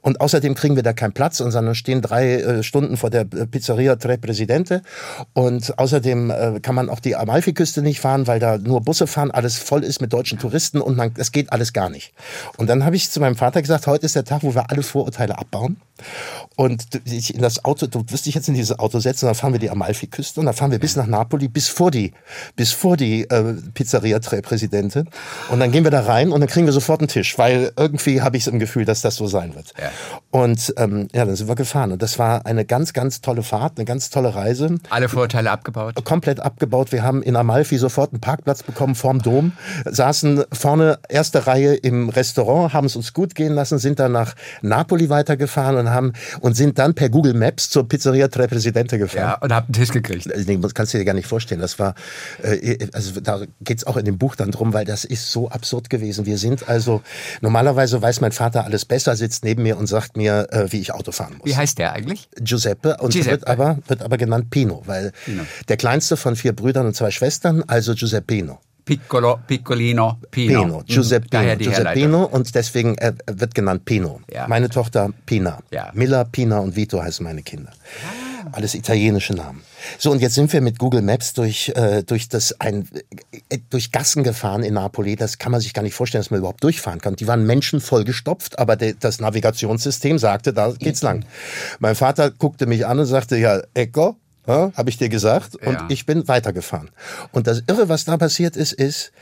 [0.00, 3.46] Und außerdem kriegen wir da keinen Platz, sondern stehen drei äh, Stunden vor der äh,
[3.46, 4.82] Pizzeria Tre Presidente.
[5.32, 9.30] Und außerdem äh, kann man auch die Amalfiküste nicht fahren, weil da nur Busse fahren,
[9.30, 12.12] alles voll ist mit deutschen Touristen und man, das geht alles gar nicht.
[12.56, 14.82] Und dann habe ich zu meinem Vater gesagt, heute ist der Tag, wo wir alle
[14.82, 15.76] Vorurteile abbauen.
[16.56, 19.52] Und ich in das Auto, du wirst dich jetzt in dieses Auto setzen, dann fahren
[19.52, 22.12] wir die Amalfiküste und dann fahren wir bis nach Napoli, bis vor die,
[22.56, 25.04] bis vor die äh, Pizzeria Tre Presidente.
[25.50, 28.20] Und dann gehen wir da rein und dann kriegen wir sofort einen Tisch, weil irgendwie
[28.20, 29.61] habe ich im Gefühl, dass das so sein wird.
[29.78, 29.90] Ja.
[30.30, 31.92] Und ähm, ja, dann sind wir gefahren.
[31.92, 34.78] Und das war eine ganz, ganz tolle Fahrt, eine ganz tolle Reise.
[34.90, 36.02] Alle Vorurteile abgebaut.
[36.04, 36.92] Komplett abgebaut.
[36.92, 39.52] Wir haben in Amalfi sofort einen Parkplatz bekommen vorm Dom,
[39.84, 44.34] saßen vorne erste Reihe im Restaurant, haben es uns gut gehen lassen, sind dann nach
[44.62, 49.22] Napoli weitergefahren und haben und sind dann per Google Maps zur Pizzeria Tre Presidente gefahren.
[49.22, 50.32] Ja, und hab einen Tisch gekriegt.
[50.32, 51.60] Also, das kannst du dir gar nicht vorstellen.
[51.60, 51.94] Das war,
[52.42, 55.90] äh, also da geht's auch in dem Buch dann drum, weil das ist so absurd
[55.90, 56.24] gewesen.
[56.24, 57.02] Wir sind also,
[57.42, 60.92] normalerweise weiß mein Vater alles besser, sitzt neben mir und sagt mir, äh, wie ich
[60.94, 61.46] Auto fahren muss.
[61.46, 62.28] Wie heißt der eigentlich?
[62.40, 63.32] Giuseppe und Giuseppe.
[63.40, 65.12] Wird, aber, wird aber genannt Pino, weil
[65.68, 68.58] der kleinste von vier Brüdern und zwei Schwestern, also Giuseppino.
[68.84, 70.60] Piccolo, Piccolino, Pino.
[70.62, 70.84] Pino, Mhm.
[70.86, 71.56] Giuseppino.
[71.56, 74.20] Giuseppino und deswegen äh, wird genannt Pino.
[74.32, 74.48] Ja.
[74.48, 75.60] Meine Tochter Pina.
[75.70, 75.90] Ja.
[75.94, 77.70] Milla, Pina und Vito heißen meine Kinder.
[78.52, 79.62] Alles italienische Namen.
[79.98, 82.88] So, und jetzt sind wir mit Google Maps durch, äh, durch, das ein,
[83.48, 85.16] äh, durch Gassen gefahren in Napoli.
[85.16, 87.16] Das kann man sich gar nicht vorstellen, dass man überhaupt durchfahren kann.
[87.16, 91.24] Die waren menschenvoll gestopft, aber de, das Navigationssystem sagte, da geht's lang.
[91.78, 95.54] Mein Vater guckte mich an und sagte, ja, Ecco, ja, habe ich dir gesagt.
[95.56, 95.86] Und Ja.
[95.88, 96.90] ich bin weitergefahren.
[97.30, 99.12] Und das Irre, was da passiert ist, ist,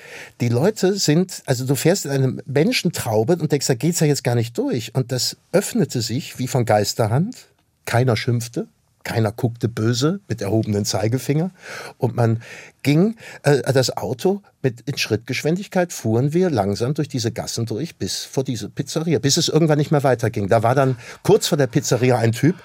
[0.40, 4.24] die Leute sind, also du fährst in eine Menschentraube und denkst, da geht's ja jetzt
[4.24, 4.94] gar nicht durch.
[4.94, 7.36] Und das öffnete sich wie von Geisterhand.
[7.84, 8.66] Keiner schimpfte.
[9.04, 11.50] Keiner guckte böse mit erhobenen Zeigefinger.
[11.98, 12.42] Und man
[12.82, 18.24] ging, äh, das Auto mit in Schrittgeschwindigkeit fuhren wir langsam durch diese Gassen durch bis
[18.24, 20.48] vor diese Pizzeria, bis es irgendwann nicht mehr weiterging.
[20.48, 22.56] Da war dann kurz vor der Pizzeria ein Typ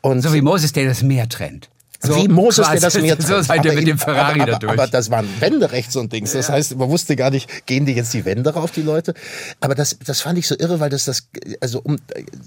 [0.00, 1.70] und So wie Moses, der das Meer trennt.
[2.04, 4.72] So wie Moses, der das Meer So seid ihr mit dem Ferrari aber, aber, durch.
[4.72, 6.32] aber das waren Wände rechts und links.
[6.32, 9.14] Das heißt, man wusste gar nicht, gehen die jetzt die Wände rauf, die Leute.
[9.60, 11.28] Aber das, das fand ich so irre, weil das das,
[11.60, 11.96] also um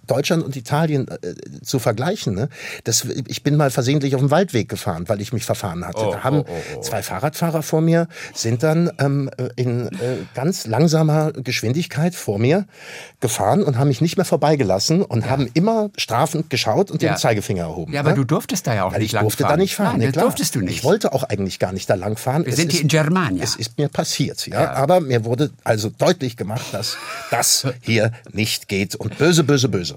[0.06, 2.50] Deutschland und Italien äh, zu vergleichen, ne?
[2.84, 6.08] Das, ich bin mal versehentlich auf dem Waldweg gefahren, weil ich mich verfahren hatte.
[6.08, 6.82] Oh, da haben oh, oh, oh.
[6.82, 9.92] zwei Fahrradfahrer vor mir, sind dann ähm, in äh,
[10.34, 12.66] ganz langsamer Geschwindigkeit vor mir
[13.20, 17.14] gefahren und haben mich nicht mehr vorbeigelassen und haben immer strafend geschaut und Ja.
[17.14, 17.94] den Zeigefinger erhoben.
[17.94, 18.16] ja, aber ne?
[18.16, 19.58] du durftest da ja auch Weil nicht ich durfte fahren.
[19.58, 19.92] da nicht fahren.
[19.92, 20.26] Nein, nee, das klar.
[20.26, 20.78] durftest du nicht.
[20.78, 22.46] Ich wollte auch eigentlich gar nicht da lang fahren.
[22.46, 23.44] Wir Es sind hier in Germania.
[23.44, 24.74] Es ist mir passiert, ja.
[24.74, 26.98] Aber mir wurde also deutlich gemacht, dass
[27.32, 29.96] das hier nicht geht und böse, böse, böse.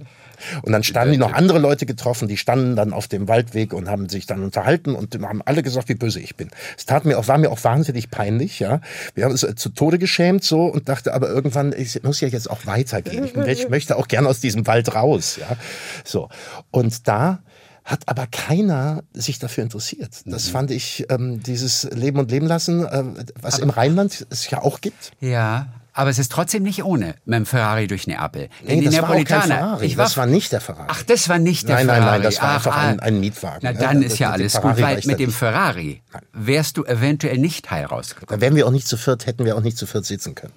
[0.63, 3.89] Und dann standen die noch andere Leute getroffen, die standen dann auf dem Waldweg und
[3.89, 6.51] haben sich dann unterhalten und haben alle gesagt, wie böse ich bin.
[6.77, 8.81] Es tat mir auch, war mir auch wahnsinnig peinlich, ja.
[9.15, 12.29] Wir haben uns äh, zu Tode geschämt so und dachte aber irgendwann, ich muss ja
[12.29, 13.25] jetzt auch weitergehen.
[13.25, 15.57] Ich, ich möchte auch gern aus diesem Wald raus, ja.
[16.05, 16.29] So.
[16.71, 17.41] Und da
[17.91, 20.23] hat aber keiner sich dafür interessiert.
[20.25, 20.53] Das Mhm.
[20.53, 23.03] fand ich, ähm, dieses Leben und Leben lassen, äh,
[23.41, 25.11] was im Rheinland es ja auch gibt.
[25.21, 28.49] Ja, aber es ist trotzdem nicht ohne mit dem Ferrari durch Neapel.
[28.67, 29.87] Denn Nee, die das war kein Neapolitaner, Ferrari.
[29.87, 30.87] ich war, das war nicht der Ferrari.
[30.89, 32.13] ach, das war nicht der Nein, nein, Ferrari.
[32.19, 33.79] nein, das war Ach, einfach ein- ein Mietwagen, Na, ne?
[33.79, 35.33] dann Das- ist ja alles Ferrari gut, war weil mit dem.
[35.33, 38.39] Ferrari wärst du eventuell nicht heil rausgekommen.
[38.39, 40.53] Da wären wir auch nicht zu viert, hätten wir auch nicht zu viert sitzen können.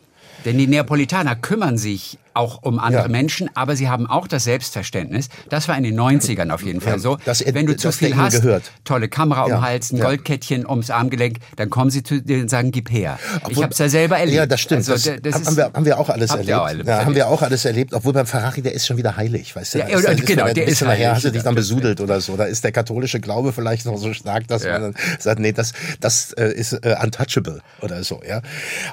[0.46, 3.08] Denn die Neapolitaner kümmern sich auch um andere Ja.
[3.10, 5.30] Menschen, aber sie haben auch das Selbstverständnis.
[5.50, 7.18] Das war in den 90ern auf jeden Fall Ja, so.
[7.26, 8.64] das- Wenn du zu viel hast, gehört.
[8.84, 10.00] tolle Kamera um Ja, Hals, ein.
[10.00, 13.20] Goldkettchen ums Armgelenk, dann kommen sie zu dir und sagen, gib her.
[13.22, 14.36] ich Obwohl- habe es ja selber erlebt.
[14.38, 14.90] Ja, das stimmt.
[14.90, 16.50] Also, das, das haben, ist- wir, haben wir auch alles erlebt.
[16.50, 17.16] auch ja, haben erlebt.
[17.16, 17.94] wir auch alles erlebt.
[17.94, 19.56] Obwohl beim Ferrari, der ist schon wieder heilig.
[19.56, 19.80] Weißt du?
[19.80, 21.34] Ja, ist, ist genau, der ist bisschen nachher hast du heilig.
[21.34, 22.36] dich dann besudelt oder so.
[22.38, 25.74] Da ist der katholische Glaube vielleicht noch so stark, dass man dann sagt, nee, das,
[26.00, 28.22] das äh, ist äh, untouchable oder so.
[28.28, 28.42] Ja.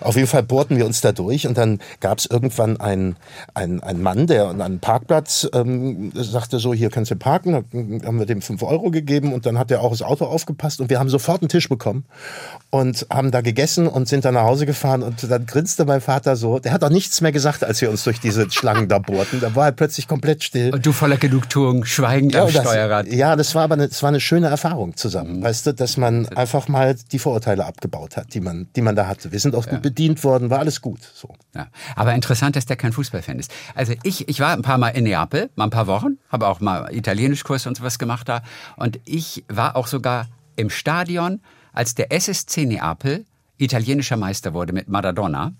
[0.00, 3.16] Auf jeden Fall bohrten wir uns da durch und dann gab es irgendwann einen,
[3.54, 7.52] einen, einen Mann, der an einem Parkplatz ähm, sagte so, hier kannst du parken.
[7.52, 10.80] Dann haben wir dem fünf Euro gegeben und dann hat er auch das Auto aufgepasst
[10.80, 12.04] und wir haben sofort einen Tisch bekommen
[12.70, 16.36] und haben da gegessen und sind dann nach Hause gefahren und dann grinste mein Vater
[16.36, 16.58] so.
[16.58, 19.40] Der hat auch nichts mehr gesagt, als wir uns durch diese Schlangen da bohrten.
[19.40, 20.72] Da war er plötzlich komplett still.
[20.72, 23.08] Und du voller Genugtuung, schweigend am und das, Steuerrad.
[23.08, 26.28] ja, das war aber eine, das war eine schöne Erfahrung zusammen, weißt du, dass man
[26.28, 29.32] einfach mal die Vorurteile abgebaut hat, die man, die man da hatte.
[29.32, 31.00] Wir sind auch gut bedient worden, war alles gut.
[31.14, 31.34] So.
[31.54, 31.68] Ja.
[31.96, 33.52] Aber interessant, dass der kein Fußballfan ist.
[33.74, 36.60] Also ich, ich war ein paar Mal in Neapel, mal ein paar Wochen, habe auch
[36.60, 38.42] mal Italienischkurs und sowas gemacht da.
[38.76, 41.40] Und ich war auch sogar im Stadion,
[41.72, 43.24] als der SSC Neapel
[43.58, 45.52] italienischer Meister wurde mit Maradona.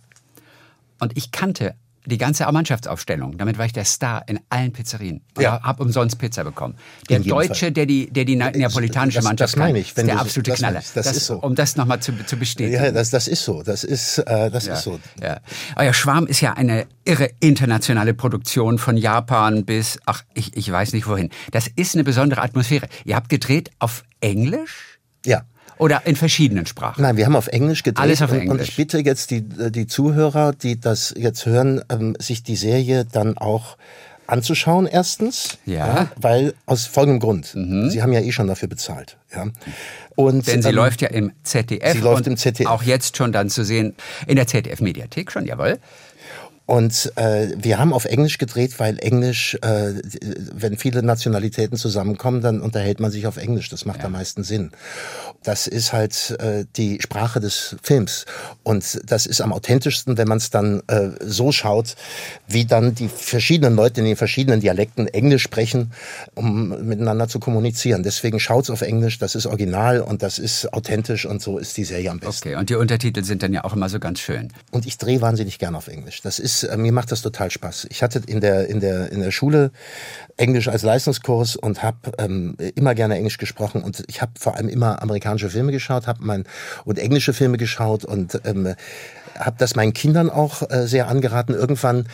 [1.01, 1.75] Und ich kannte
[2.07, 3.37] die ganze Mannschaftsaufstellung.
[3.39, 5.21] Damit war ich der Star in allen Pizzerien.
[5.39, 5.63] Ja.
[5.63, 6.75] hab umsonst Pizza bekommen.
[7.09, 10.09] Der In Deutsche, der die, der die neapolitanische das- Mannschaft das meine ich, wenn ist
[10.09, 10.81] der du- absolute das Knaller.
[10.81, 11.37] ich, das ist so.
[11.41, 12.83] Um das nochmal zu, zu bestätigen.
[12.83, 13.63] Ja, das, das ist so.
[13.63, 14.99] Das ist, äh, das ist so.
[15.23, 15.41] Ja.
[15.77, 20.93] Euer Schwarm ist ja eine irre internationale Produktion von Japan bis, ach, ich, ich weiß
[20.95, 21.31] nicht wohin.
[21.51, 22.89] Das ist eine besondere Atmosphäre.
[23.05, 25.43] Ihr habt gedreht auf Englisch Ja.
[25.81, 27.03] Oder in verschiedenen Sprachen?
[27.03, 28.03] Nein, wir haben auf Englisch gedreht.
[28.03, 28.69] Alles auf und, Und Englisch.
[28.69, 33.39] ich bitte jetzt die, die Zuhörer, die das jetzt hören, ähm, sich die Serie dann
[33.39, 33.77] auch
[34.27, 35.59] anzuschauen, erstens.
[35.67, 36.03] Ja.
[36.03, 36.23] Mhm.
[36.23, 37.47] weil, aus folgendem Grund.
[37.47, 39.17] Sie haben ja eh schon dafür bezahlt.
[39.35, 39.47] Ja.
[40.15, 41.93] Und, Denn sie ähm, läuft ja im ZDF.
[41.93, 42.69] sie läuft und im ZDF.
[42.69, 43.95] Auch jetzt schon dann zu sehen
[44.27, 45.79] in der ZDF-Mediathek schon, jawohl.
[46.71, 49.95] Und äh, wir haben auf Englisch gedreht, weil Englisch, äh,
[50.55, 53.71] wenn viele Nationalitäten zusammenkommen, dann unterhält man sich auf Englisch.
[53.71, 54.71] Das macht am meisten Sinn.
[55.43, 58.25] Das ist halt äh, die Sprache des Films.
[58.63, 61.97] Und das ist am authentischsten, wenn man es dann äh, so schaut,
[62.47, 65.91] wie dann die verschiedenen Leute in den verschiedenen Dialekten Englisch sprechen,
[66.37, 68.05] um miteinander zu kommunizieren.
[68.05, 71.85] Deswegen schaut's auf Englisch, das ist original und das ist authentisch und so ist die
[71.85, 72.51] Serie am besten.
[72.51, 74.53] Okay, und die Untertitel sind dann ja auch immer so ganz schön.
[74.71, 76.21] Und ich drehe wahnsinnig gern auf Englisch.
[76.23, 77.87] Das ist, äh, mir macht das total Spaß.
[77.91, 79.71] Ich hatte in der, in der, in der Schule
[80.37, 84.69] Englisch als Leistungskurs und habe ähm, immer gerne Englisch gesprochen und ich habe vor allem
[84.69, 86.45] immer amerikanische Filme geschaut, habe mein
[86.85, 88.75] und englische Filme geschaut und ähm,
[89.39, 91.55] habe das meinen Kindern auch äh, sehr angeraten.
[91.55, 92.07] Irgendwann,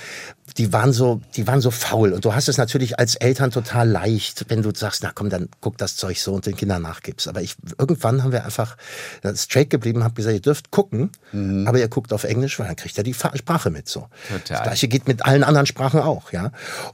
[0.59, 3.89] die waren so, die waren so faul und du hast es natürlich als Eltern total
[3.89, 7.29] leicht, wenn du sagst, na komm, dann guck das Zeug so und den Kindern nachgibst.
[7.29, 8.77] Aber ich irgendwann haben wir einfach
[9.23, 11.11] äh, straight geblieben, habe gesagt, ihr dürft gucken,
[11.67, 14.09] aber ihr guckt auf Englisch, weil dann kriegt ihr die Sprache mit so.
[14.29, 14.41] Total.
[14.49, 16.53] Das gleiche geht mit allen anderen Sprachen auch, ja.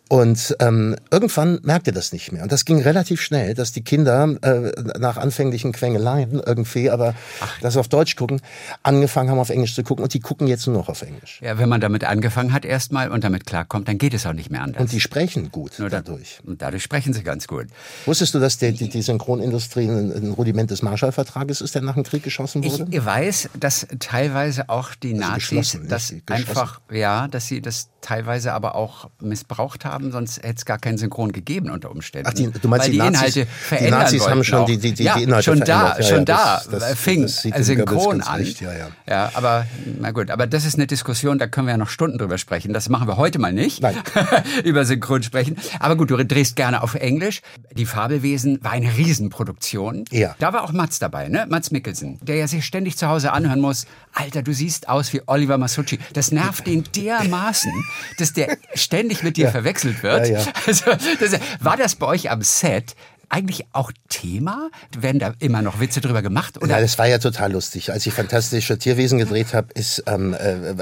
[0.08, 2.42] Und ähm, irgendwann merkt ihr das nicht mehr.
[2.42, 7.14] Und das ging relativ schnell, dass die Kinder äh, nach anfänglichen Quengeleien irgendwie, aber
[7.60, 8.40] das auf Deutsch gucken,
[8.82, 11.40] angefangen haben auf Englisch zu gucken und die gucken jetzt nur noch auf Englisch.
[11.42, 14.50] Ja, wenn man damit angefangen hat erstmal und damit klarkommt, dann geht es auch nicht
[14.50, 14.80] mehr anders.
[14.82, 16.40] Und die sprechen gut Nur da- dadurch.
[16.44, 17.66] Und dadurch sprechen sie ganz gut.
[18.06, 21.94] Wusstest du, dass die, die, die Synchronindustrie ein, ein Rudiment des Marshallvertrages ist, der nach
[21.94, 22.86] dem Krieg geschossen wurde?
[22.90, 28.52] Ich weiß, dass teilweise auch die Nazis geschlossen, das einfach, ja, dass sie das teilweise
[28.52, 32.28] aber auch missbraucht haben, sonst hätte es gar keinen Synchron gegeben unter Umständen.
[32.30, 34.78] Ach, die- du meinst, die die, Nazis- Inhalte die verändern Nazis wollten haben schon die-
[34.78, 35.98] die- die- ja, die Inhalte schon da, verändert.
[35.98, 38.40] Ja, schon ja, da das- fing das Synchron an.
[38.40, 38.88] recht, ja, ja.
[39.08, 39.66] ja, aber
[40.00, 42.72] na gut, aber das ist eine Diskussion, da können wir ja noch Stunden drüber sprechen.
[42.74, 43.80] Das machen wir heute mal nicht.
[43.82, 43.96] Nein.
[44.64, 45.56] über Synchron sprechen.
[45.80, 47.40] Aber gut, du drehst gerne auf Englisch.
[47.76, 50.04] Die Fabelwesen war eine Riesenproduktion.
[50.10, 50.34] Ja.
[50.38, 51.46] Da war auch Mats dabei, ne?
[51.48, 53.86] Mats Mikkelsen, der ja sich ständig zu Hause anhören muss.
[54.12, 55.98] Alter, du siehst aus wie Oliver Masucci.
[56.12, 57.72] Das nervt ihn dermaßen,
[58.18, 60.28] dass der ständig mit dir verwechselt wird.
[60.28, 60.52] Ja, ja.
[60.66, 62.94] Also, das, war das bei euch am Set?
[63.32, 64.70] eigentlich auch Thema?
[64.96, 66.58] Werden da immer noch Witze drüber gemacht?
[66.58, 66.76] Oder?
[66.76, 67.90] Ja, das war ja total lustig.
[67.90, 70.74] Als ich fantastische Tierwesen gedreht habe, ist ähm, äh,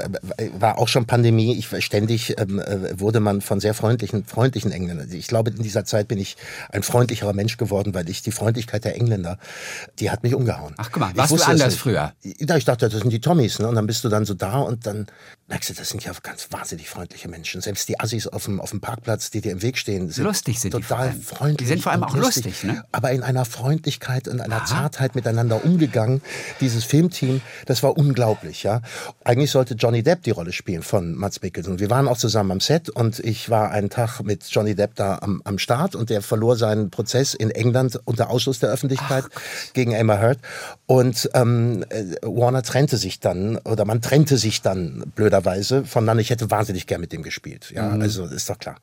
[0.59, 1.57] war auch schon Pandemie.
[1.57, 5.09] Ich ständig ähm, äh, wurde man von sehr freundlichen, freundlichen Engländern.
[5.11, 6.35] Ich glaube, in dieser Zeit bin ich
[6.69, 9.37] ein freundlicherer Mensch geworden, weil ich die Freundlichkeit der Engländer,
[9.99, 10.73] die hat mich umgehauen.
[10.77, 12.13] Ach guck mal, warst du anders früher?
[12.21, 13.69] Ja, ich dachte, das sind die Tommys, ne?
[13.69, 15.07] Und dann bist du dann so da und dann
[15.51, 17.59] merkst du, das sind ja ganz wahnsinnig freundliche Menschen.
[17.59, 20.61] Selbst die Assis auf dem, auf dem Parkplatz, die dir im Weg stehen, sind lustig
[20.61, 21.57] sind total die freundlich.
[21.57, 22.85] Die sind vor allem auch lustig, lustig ne?
[22.93, 24.65] aber in einer Freundlichkeit und einer Aha.
[24.65, 26.21] Zartheit miteinander umgegangen.
[26.61, 28.81] Dieses Filmteam, das war unglaublich, ja.
[29.25, 31.79] Eigentlich sollte Johnny Depp die Rolle spielen von Mats Mikkelsen.
[31.79, 35.19] Wir waren auch zusammen am Set und ich war einen Tag mit Johnny Depp da
[35.21, 39.73] am, am Start und der verlor seinen Prozess in England unter Ausschluss der Öffentlichkeit Ach,
[39.73, 40.39] gegen Emma Heard.
[40.85, 45.03] Und ähm, äh, Warner trennte sich dann, oder man trennte sich dann
[45.41, 46.21] blöderweise voneinander.
[46.21, 47.71] Ich hätte wahnsinnig gern mit dem gespielt.
[47.73, 48.01] Ja, mhm.
[48.01, 48.75] also ist doch klar.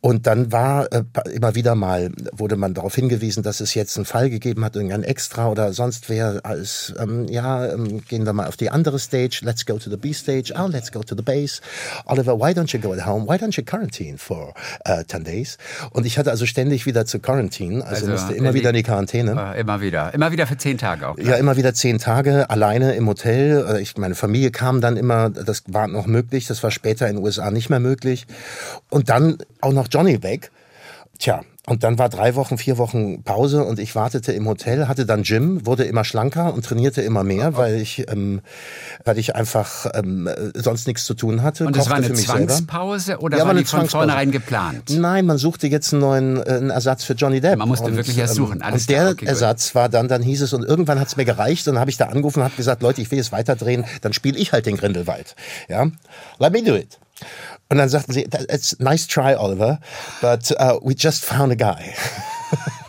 [0.00, 4.06] Und dann war äh, immer wieder mal, wurde man darauf hingewiesen, dass es jetzt einen
[4.06, 8.46] Fall gegeben hat, irgendein Extra oder sonst wer als, ähm, ja, ähm, gehen wir mal
[8.46, 11.22] auf die andere Stage, let's go to the B stage, oh, let's go to the
[11.22, 11.60] base.
[12.06, 13.26] Oliver, why don't you go at home?
[13.26, 14.54] Why don't you quarantine for
[14.88, 15.58] uh, 10 days?
[15.90, 18.82] Und ich hatte also ständig wieder zu quarantine, also, also musste immer wieder in die
[18.82, 19.54] Quarantäne.
[19.54, 21.16] Äh, immer wieder, immer wieder für zehn Tage auch.
[21.16, 21.28] Klar.
[21.28, 23.66] Ja, immer wieder zehn Tage alleine im Hotel.
[23.68, 27.16] Äh, ich, meine Familie kam dann immer, das war noch möglich, das war später in
[27.16, 28.26] den USA nicht mehr möglich.
[28.90, 30.50] Und dann auch noch Johnny weg.
[31.18, 35.06] Tja, und dann war drei Wochen, vier Wochen Pause und ich wartete im Hotel, hatte
[35.06, 38.40] dann Gym, wurde immer schlanker und trainierte immer mehr, weil ich, ähm,
[39.04, 41.66] weil ich einfach ähm, sonst nichts zu tun hatte.
[41.66, 43.22] Und das war eine Zwangspause selber.
[43.22, 44.90] oder ja, war, war die von vornherein geplant?
[44.90, 47.58] Nein, man suchte jetzt einen neuen äh, einen Ersatz für Johnny Depp.
[47.58, 48.62] Man musste und, wirklich erst suchen.
[48.62, 51.24] Alles und der okay, Ersatz war dann, dann hieß es, und irgendwann hat es mir
[51.24, 53.84] gereicht und dann habe ich da angerufen und habe gesagt, Leute, ich will es weiterdrehen,
[54.00, 55.34] dann spiele ich halt den Grindelwald.
[55.68, 55.86] Ja,
[56.38, 56.98] let me do it.
[57.70, 59.78] Und dann sagten sie, it's nice try, Oliver,
[60.22, 61.94] but uh, we just found a guy.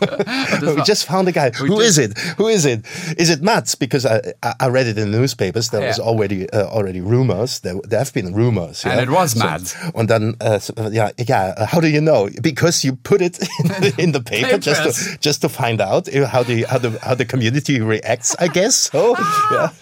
[0.62, 1.50] we just found a guy.
[1.50, 2.18] Who is it?
[2.38, 2.84] Who is it?
[3.18, 3.74] Is it Mats?
[3.74, 5.70] Because I, I read it in the newspapers.
[5.70, 5.88] There yeah.
[5.88, 7.60] was already uh, already rumors.
[7.60, 8.84] There, there have been rumors.
[8.84, 9.72] And it was Mats.
[9.72, 11.66] So, und dann, uh, yeah, yeah.
[11.66, 12.28] How do you know?
[12.40, 13.38] Because you put it
[13.82, 17.14] in, in the paper just to just to find out how the how the how
[17.14, 18.34] the community reacts.
[18.40, 18.90] I guess.
[18.90, 19.16] So,
[19.50, 19.72] ja.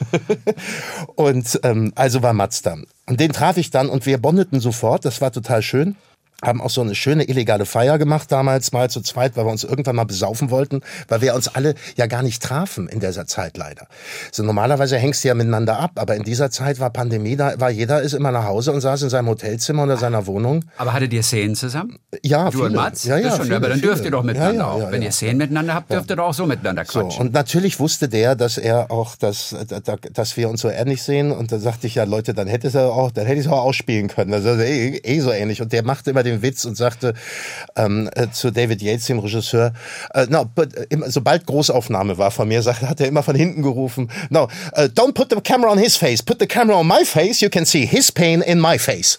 [1.17, 2.87] Und ähm, also war Mats dann.
[3.07, 5.05] Und den traf ich dann und wir bondeten sofort.
[5.05, 5.97] Das war total schön
[6.43, 9.65] haben auch so eine schöne illegale Feier gemacht damals mal zu zweit, weil wir uns
[9.65, 13.57] irgendwann mal besaufen wollten, weil wir uns alle ja gar nicht trafen in dieser Zeit
[13.57, 13.89] leider.
[14.31, 17.71] So normalerweise hängst du ja miteinander ab, aber in dieser Zeit war Pandemie, da war
[17.71, 20.65] jeder ist immer nach Hause und saß in seinem Hotelzimmer oder seiner Wohnung.
[20.77, 21.99] Aber hattet ihr Szenen zusammen?
[22.23, 22.65] Ja, du viele.
[22.67, 23.05] und Mats?
[23.05, 24.81] Ja, ja, viele, aber dann dürft ihr doch miteinander ja, ja, auch.
[24.81, 27.11] Ja, Wenn ihr Szenen miteinander habt, dürft ihr doch auch so miteinander quatschen.
[27.11, 29.57] So, und natürlich wusste der, dass er auch, dass,
[30.13, 32.93] dass wir uns so ähnlich sehen und da sagte ich ja, Leute, dann hätte er
[32.93, 34.31] auch, dann hätte ich es auch ausspielen können.
[34.31, 37.15] Das ist eh, eh so ähnlich und der machte immer den Witz und sagte,
[37.77, 39.73] ähm, äh, zu David Yates, dem Regisseur,
[40.15, 43.63] äh, no, but, äh, sobald Großaufnahme war von mir, sagte, hat er immer von hinten
[43.63, 44.45] gerufen, no,
[44.77, 47.49] uh, don't put the camera on his face, put the camera on my face, you
[47.51, 49.19] can see his pain in my face.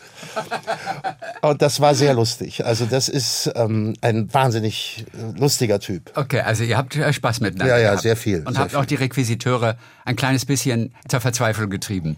[1.41, 2.65] Und das war sehr lustig.
[2.65, 6.11] Also das ist ähm, ein wahnsinnig äh, lustiger Typ.
[6.15, 7.75] Okay, also ihr habt Spaß miteinander.
[7.75, 8.03] Ja, ja, gehabt.
[8.03, 8.39] sehr viel.
[8.45, 8.79] Und sehr habt viel.
[8.79, 12.17] auch die Requisiteure ein kleines bisschen zur Verzweiflung getrieben.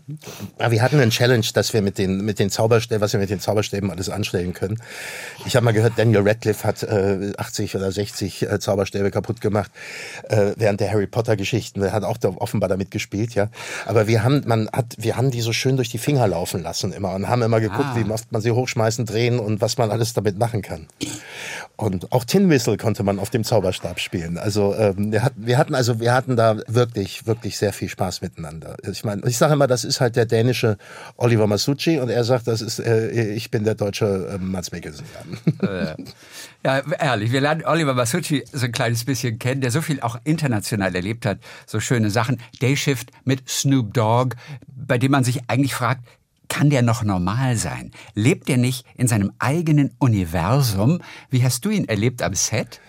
[0.60, 3.30] Ja, wir hatten einen Challenge, dass wir mit den, mit den Zauberstäben, was wir mit
[3.30, 4.80] den Zauberstäben alles anstellen können.
[5.46, 9.72] Ich habe mal gehört, Daniel Radcliffe hat äh, 80 oder 60 äh, Zauberstäbe kaputt gemacht
[10.30, 11.82] äh, während der Harry Potter Geschichten.
[11.82, 13.50] Er hat auch da offenbar damit gespielt, ja.
[13.86, 16.94] Aber wir haben, man hat, wir haben die so schön durch die Finger laufen lassen
[16.94, 17.96] immer und haben immer geguckt, ah.
[17.96, 20.88] wie oft man sie hochschmeißen, drehen und was man alles damit machen kann.
[21.76, 24.38] Und auch Tin Whistle konnte man auf dem Zauberstab spielen.
[24.38, 28.22] Also ähm, wir, hatten, wir hatten also wir hatten da wirklich wirklich sehr viel Spaß
[28.22, 28.78] miteinander.
[28.90, 30.78] Ich meine, ich sage immer, das ist halt der dänische
[31.18, 35.06] Oliver Masucci und er sagt, das ist äh, ich bin der deutsche äh, Mats Mikkelsen.
[35.62, 35.96] Äh,
[36.64, 40.20] ja, ehrlich, wir lernen Oliver Masucci so ein kleines bisschen kennen, der so viel auch
[40.24, 42.42] international erlebt hat, so schöne Sachen.
[42.60, 44.36] Dayshift mit Snoop Dogg,
[44.68, 46.06] bei dem man sich eigentlich fragt,
[46.52, 47.92] kann der noch normal sein?
[48.14, 51.00] Lebt er nicht in seinem eigenen Universum?
[51.30, 52.82] Wie hast du ihn erlebt am Set?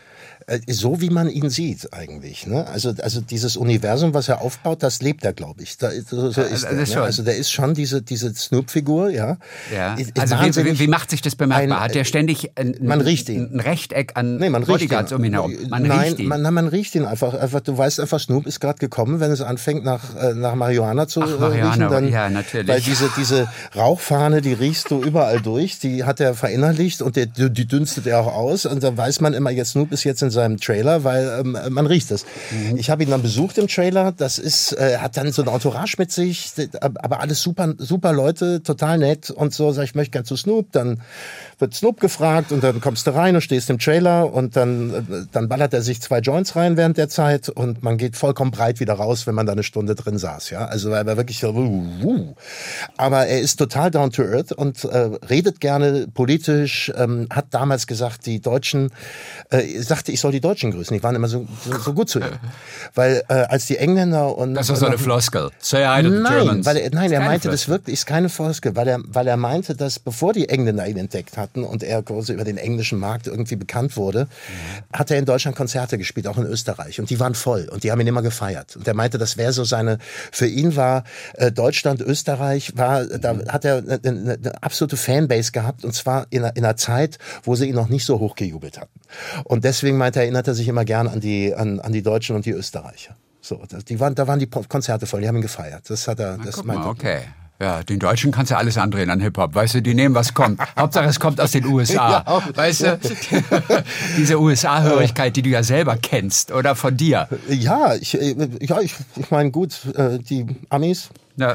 [0.47, 2.47] Äh, so wie man ihn sieht eigentlich.
[2.47, 2.67] Ne?
[2.67, 5.79] Also, also dieses Universum, was er aufbaut, das lebt er, glaube ich.
[5.79, 7.03] Da, so, so ist er, ne?
[7.03, 9.37] Also der ist schon diese, diese Snoop-Figur, ja.
[9.73, 9.97] ja.
[10.19, 11.79] Also wie, wie, wie, macht sich das bemerkbar?
[11.79, 13.51] Ein, Hat der ständig ein, man riecht ihn.
[13.53, 15.55] ein Rechteck an nee, man Bodyguards um ihn herum?
[15.69, 16.29] Man Nein, riecht ihn.
[16.29, 17.61] Man, man riecht ihn einfach, einfach.
[17.61, 21.23] Du weißt einfach, Snoop ist gerade gekommen, wenn es anfängt nach, äh, nach Marihuana zu
[21.23, 21.91] Ach, Marihuana, riechen.
[21.91, 22.69] Dann, ja, natürlich.
[22.69, 27.27] Weil diese, diese Rauchfahne, die riechst du überall durch, die hat er verinnerlicht und der,
[27.27, 28.67] die dünstet er auch aus.
[28.67, 31.87] Und dann weiß man immer, jetzt Snoop ist jetzt in seinem Trailer, weil ähm, man
[31.87, 32.25] riecht es.
[32.51, 32.77] Mhm.
[32.77, 34.13] Ich habe ihn dann besucht im Trailer.
[34.13, 38.63] Das ist, äh, hat dann so ein Entourage mit sich, aber alles super, super Leute,
[38.63, 39.71] total nett und so.
[39.73, 41.01] Sag ich möchte gern zu Snoop, dann
[41.59, 45.49] wird Snoop gefragt und dann kommst du rein und stehst im Trailer und dann, dann
[45.49, 48.95] ballert er sich zwei Joints rein während der Zeit und man geht vollkommen breit wieder
[48.95, 50.51] raus, wenn man da eine Stunde drin saß.
[50.51, 52.35] Ja, also er war wirklich so, uh, uh.
[52.97, 56.93] aber er ist total down to earth und äh, redet gerne politisch.
[56.97, 58.91] Ähm, hat damals gesagt, die Deutschen,
[59.51, 60.97] äh, sagte, ich soll die Deutschen grüßen.
[60.97, 62.39] Die waren immer so, so, so gut zu ihm,
[62.95, 65.51] weil äh, als die Engländer und das war so eine Floskel.
[65.59, 66.67] Say hi to the nein, Germans.
[66.67, 67.51] weil er, nein, er meinte Floskel.
[67.51, 70.97] das wirklich, ist keine Floskel, weil er, weil er meinte, dass bevor die Engländer ihn
[70.97, 74.97] entdeckt hat hatten und er quasi über den englischen Markt irgendwie bekannt wurde, mhm.
[74.97, 77.01] hat er in Deutschland Konzerte gespielt, auch in Österreich.
[77.01, 78.77] Und die waren voll und die haben ihn immer gefeiert.
[78.77, 79.99] Und er meinte, das wäre so seine,
[80.31, 83.21] für ihn war äh, Deutschland, Österreich, war, mhm.
[83.21, 86.77] da hat er eine, eine, eine, absolute Fanbase gehabt und zwar in einer, in einer
[86.77, 89.01] Zeit, wo sie ihn noch nicht so hochgejubelt hatten.
[89.45, 92.37] Und deswegen meinte er, erinnert er sich immer gern an die, an, an die Deutschen
[92.37, 93.17] und die Österreicher.
[93.41, 95.91] So, die waren, da waren die Konzerte voll, die haben ihn gefeiert.
[95.91, 96.87] Das hat er, das meinte.
[96.87, 97.23] Okay.
[97.61, 99.55] Ja, den Deutschen kannst du alles andrehen an Hip-Hop.
[99.55, 100.61] Weißt du, die nehmen, was kommt.
[100.77, 102.25] Hauptsache, es kommt aus den USA.
[102.27, 102.99] Ja, weißt du,
[104.17, 107.29] diese USA-Hörigkeit, die du ja selber kennst oder von dir.
[107.49, 111.11] Ja, ich, ja, ich, ich meine, gut, äh, die Amis.
[111.37, 111.55] Ja.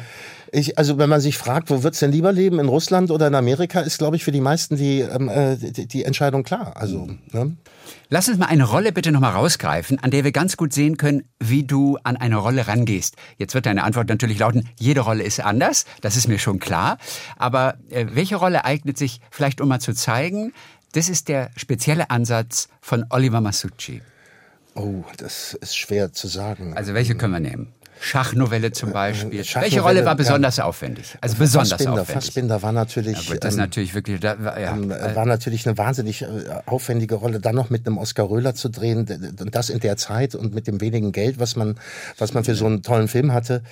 [0.57, 3.35] Ich, also wenn man sich fragt, wo wird's denn lieber leben, in Russland oder in
[3.35, 6.75] Amerika, ist, glaube ich, für die meisten die, ähm, äh, die, die Entscheidung klar.
[6.75, 7.55] Also, ne?
[8.09, 11.25] Lass uns mal eine Rolle bitte nochmal rausgreifen, an der wir ganz gut sehen können,
[11.39, 13.17] wie du an eine Rolle rangehst.
[13.37, 16.97] Jetzt wird deine Antwort natürlich lauten, jede Rolle ist anders, das ist mir schon klar.
[17.37, 20.53] Aber äh, welche Rolle eignet sich vielleicht, um mal zu zeigen,
[20.93, 24.01] das ist der spezielle Ansatz von Oliver Masucci.
[24.73, 26.75] Oh, das ist schwer zu sagen.
[26.75, 27.73] Also welche können wir nehmen?
[27.99, 29.43] Schachnovelle zum Beispiel.
[29.43, 30.65] Schachnovelle, Welche Rolle war besonders ja.
[30.65, 31.17] aufwendig?
[31.21, 32.13] Also besonders Fassbinder, aufwendig.
[32.13, 33.29] Fassbinder war natürlich.
[33.29, 34.19] Ja, das ähm, natürlich wirklich.
[34.19, 34.73] Da, ja.
[34.73, 36.27] Ähm, war natürlich eine wahnsinnig äh,
[36.65, 38.99] aufwendige Rolle, dann noch mit einem Oscar Röhler zu drehen
[39.39, 41.75] und das in der Zeit und mit dem wenigen Geld, was man,
[42.17, 43.63] was man für so einen tollen Film hatte,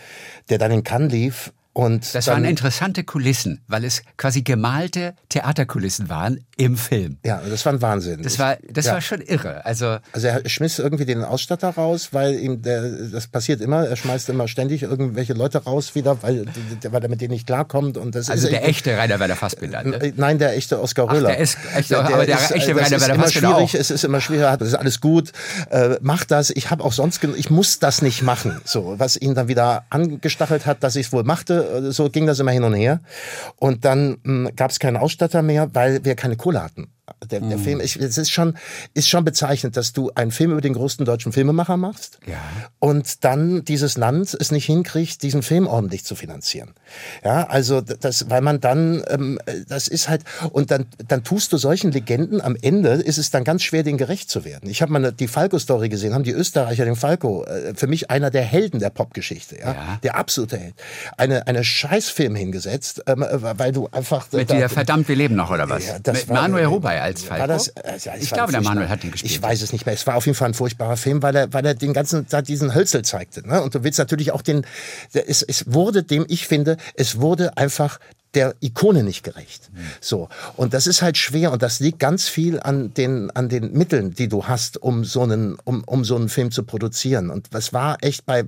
[0.50, 1.52] der dann in Cannes lief.
[1.76, 7.18] Und das waren interessante Kulissen, weil es quasi gemalte Theaterkulissen waren im Film.
[7.26, 8.24] Ja, das war ein Wahnsinn.
[8.24, 8.94] Das war, das ja.
[8.94, 9.66] war schon irre.
[9.66, 13.86] Also, also er schmiss irgendwie den Ausstatter raus, weil ihm der, das passiert immer.
[13.86, 16.46] Er schmeißt immer ständig irgendwelche Leute raus wieder, weil,
[16.90, 17.98] weil er mit denen nicht klarkommt.
[17.98, 19.84] Und das also ist der echte Rainer Werner Fassbinder.
[19.84, 20.14] Ne?
[20.16, 21.28] Nein, der echte Oskar Röhler.
[21.32, 23.80] Ach, der ist echte, der, aber der ist, echte Rainer Werner Fassbinder schwierig, auch.
[23.82, 24.56] Es ist immer schwieriger.
[24.56, 25.34] Das ist alles gut.
[25.72, 26.52] Äh, mach das.
[26.52, 28.62] Ich habe auch sonst, ich muss das nicht machen.
[28.64, 31.65] So, was ihn dann wieder angestachelt hat, dass ich es wohl machte.
[31.92, 33.02] So ging das immer hin und her.
[33.58, 36.95] Und dann hm, gab es keinen Ausstatter mehr, weil wir keine Kohle hatten.
[37.30, 37.64] Der, der mhm.
[37.64, 38.58] Film, ich, es ist schon,
[38.94, 42.42] ist schon bezeichnend, dass du einen Film über den größten deutschen Filmemacher machst ja.
[42.80, 46.74] und dann dieses Land es nicht hinkriegt, diesen Film ordentlich zu finanzieren.
[47.24, 51.58] Ja, also das, weil man dann, ähm, das ist halt, und dann, dann tust du
[51.58, 54.70] solchen Legenden, am Ende ist es dann ganz schwer, denen gerecht zu werden.
[54.70, 58.32] Ich habe mal die Falco-Story gesehen, haben die Österreicher den Falco, äh, für mich einer
[58.32, 59.74] der Helden der Popgeschichte, ja?
[59.74, 60.76] ja, der absolute Held,
[61.18, 64.32] eine, eine Scheißfilm hingesetzt, ähm, weil du einfach...
[64.32, 65.86] Mit da, dieser verdammt, wir leben noch, oder was?
[65.86, 67.42] Ja, Mit war, Manuel Rubey als Falco?
[67.42, 69.32] War das, äh, ja, ich glaube, der Manuel hat ihn gespielt.
[69.32, 69.96] Ich weiß es nicht mehr.
[69.96, 72.48] Es war auf jeden Fall ein furchtbarer Film, weil er, weil er den ganzen Zeit
[72.48, 73.48] diesen Hölzel zeigte.
[73.48, 73.62] Ne?
[73.62, 74.66] Und du willst natürlich auch den,
[75.14, 78.00] es, es wurde dem, ich finde, es wurde einfach
[78.36, 79.70] der Ikone nicht gerecht.
[80.02, 80.30] So.
[80.56, 84.14] Und das ist halt schwer und das liegt ganz viel an den, an den Mitteln,
[84.14, 87.30] die du hast, um so einen, um, um so einen Film zu produzieren.
[87.30, 88.44] Und was war echt bei,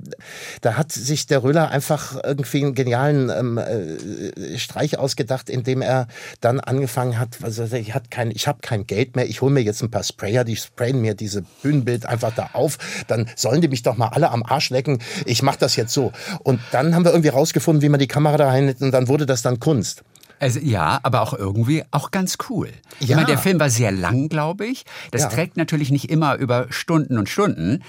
[0.61, 6.07] da hat sich der Röhler einfach irgendwie einen genialen ähm, äh, Streich ausgedacht, indem er
[6.41, 9.61] dann angefangen hat, also ich hat kein, ich habe kein Geld mehr, ich hole mir
[9.61, 12.77] jetzt ein paar Sprayer, die sprayen mir diese Bühnenbild einfach da auf,
[13.07, 16.11] dann sollen die mich doch mal alle am Arsch lecken, ich mache das jetzt so.
[16.43, 19.25] Und dann haben wir irgendwie rausgefunden, wie man die Kamera da reinhält und dann wurde
[19.25, 19.76] das dann Kunst.
[19.77, 20.03] Kunst.
[20.39, 22.67] Also, ja, aber auch irgendwie auch ganz cool.
[22.99, 23.09] Ja.
[23.09, 24.85] Ich meine, der Film war sehr lang, glaube ich.
[25.11, 25.29] Das ja.
[25.29, 27.83] trägt natürlich nicht immer über Stunden und Stunden,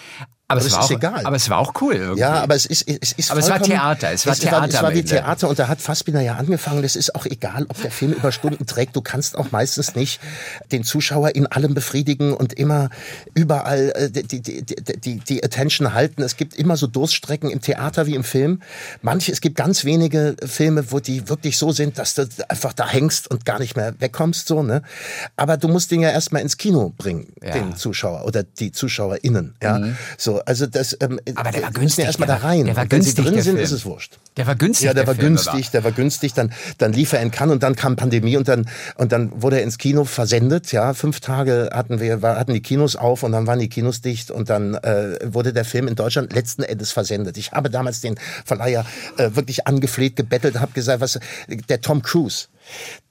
[0.51, 1.27] aber, aber es, war auch, egal.
[1.27, 2.21] aber es war auch cool irgendwie.
[2.21, 4.61] Ja, aber es ist, es ist Aber es war Theater, es war es Theater.
[4.61, 6.81] War, es war wie Theater und da hat Fassbinder ja angefangen.
[6.81, 8.97] Das ist auch egal, ob der Film über Stunden trägt.
[8.97, 10.21] Du kannst auch meistens nicht
[10.73, 12.89] den Zuschauer in allem befriedigen und immer
[13.35, 16.23] überall äh, die, die, die, die Attention halten.
[16.23, 18.63] Es gibt immer so Durststrecken im Theater wie im Film.
[19.03, 22.89] Manche, es gibt ganz wenige Filme, wo die wirklich so sind, dass du einfach da
[22.89, 24.83] hängst und gar nicht mehr wegkommst, so, ne?
[25.37, 27.51] Aber du musst den ja erstmal ins Kino bringen, ja.
[27.51, 29.79] den Zuschauer oder die ZuschauerInnen, ja?
[29.79, 29.97] Mhm.
[30.17, 32.05] So, also das, ähm, aber der war günstig.
[32.05, 32.65] Erstmal da rein.
[32.65, 33.17] Der war günstig.
[33.19, 34.19] Wenn sie drin sind, ist es wurscht.
[34.37, 34.87] Der war günstig.
[34.87, 35.67] Ja, der, der war Film günstig.
[35.67, 35.71] War.
[35.73, 36.35] Der war günstig.
[36.35, 39.59] Dann, dann lief er in Cannes und dann kam Pandemie und dann und dann wurde
[39.59, 40.73] er ins Kino versendet.
[40.73, 44.31] Ja, fünf Tage hatten wir, hatten die Kinos auf und dann waren die Kinos dicht
[44.31, 47.37] und dann äh, wurde der Film in Deutschland letzten Endes versendet.
[47.37, 48.85] Ich habe damals den Verleiher
[49.17, 51.19] äh, wirklich angefleht, gebettelt, habe gesagt, was
[51.69, 52.47] der Tom Cruise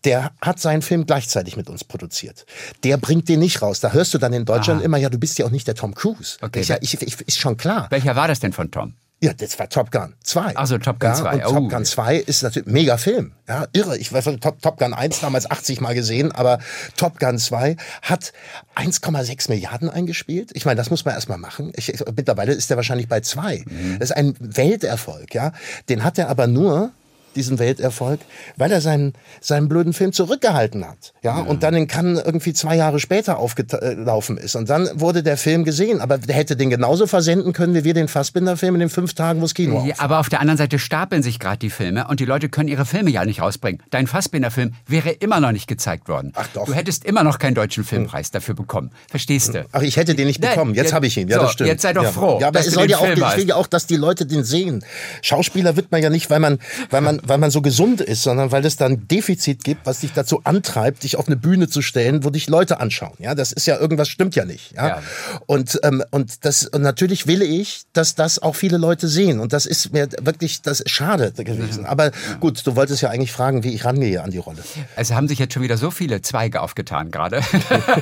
[0.04, 2.46] der hat seinen Film gleichzeitig mit uns produziert.
[2.84, 3.80] Der bringt den nicht raus.
[3.80, 4.86] Da hörst du dann in Deutschland Aha.
[4.86, 6.38] immer, ja, du bist ja auch nicht der Tom Cruise.
[6.42, 7.88] Okay, ich, ja, ich, ich, ist schon klar.
[7.90, 8.94] Welcher war das denn von Tom?
[9.20, 10.52] Ja, das war Top Gun 2.
[10.54, 11.34] Ach so, Top Gun ja, 2.
[11.34, 11.54] Und Oh.
[11.54, 13.34] Top Gun 2 ist natürlich ein mega Film.
[13.48, 13.98] Ja, irre.
[13.98, 16.60] Ich weiß Top, Top Gun 1 damals 80 Mal gesehen, aber
[16.98, 18.32] Top Gun 2 hat
[18.76, 20.52] 1,6 Milliarden eingespielt.
[20.54, 21.72] Ich meine, das muss man erstmal machen.
[21.76, 23.64] Ich, ich, mittlerweile ist der wahrscheinlich bei 2.
[23.66, 23.98] Mhm.
[24.00, 25.52] Das ist ein Welterfolg, ja.
[25.90, 26.92] Den hat er aber nur
[27.38, 28.20] diesen Welterfolg,
[28.58, 31.14] weil er seinen, seinen blöden Film zurückgehalten hat.
[31.24, 34.56] Ja, und dann in Cannes irgendwie zwei Jahre später aufgelaufen ist.
[34.56, 36.02] Und dann wurde der Film gesehen.
[36.02, 39.40] Aber der hätte den genauso versenden können, wie wir den Fassbinder-Film in den fünf Tagen,
[39.40, 42.20] wo das Kino Ja, aber auf der anderen Seite stapeln sich gerade die Filme und
[42.20, 43.82] die Leute können ihre Filme ja nicht rausbringen.
[43.90, 46.32] Dein Fassbinder-Film wäre immer noch nicht gezeigt worden.
[46.36, 46.66] Ach doch.
[46.66, 48.92] Du hättest immer noch keinen deutschen Filmpreis dafür bekommen.
[49.10, 49.66] Verstehst du?
[49.72, 50.74] Ach, ich hätte den nicht Nein, bekommen.
[50.74, 51.28] Jetzt habe ich ihn.
[51.28, 51.70] Ja, so, das stimmt.
[51.70, 52.12] jetzt sei doch ja.
[52.12, 54.44] froh, Ja, aber es soll ja auch, ich will ja auch, dass die Leute den
[54.44, 54.84] sehen.
[55.22, 56.60] Schauspieler wird man ja nicht, weil man,
[56.90, 60.00] weil man, weil man so gesund ist, sondern weil es da ein Defizit gibt, was
[60.02, 63.14] dich dazu antreibt, dich auf eine Bühne zu stellen, wo dich Leute anschauen.
[63.20, 64.74] Ja, das ist ja irgendwas stimmt ja nicht.
[64.74, 65.02] Ja, Ja.
[65.46, 69.40] und ähm, und das und natürlich will ich, dass das auch viele Leute sehen.
[69.40, 71.86] Und das ist mir wirklich das schade gewesen.
[71.86, 74.64] Aber gut, du wolltest ja eigentlich fragen, wie ich rangehe an die Rolle.
[74.96, 77.42] Es haben sich jetzt schon wieder so viele Zweige aufgetan gerade.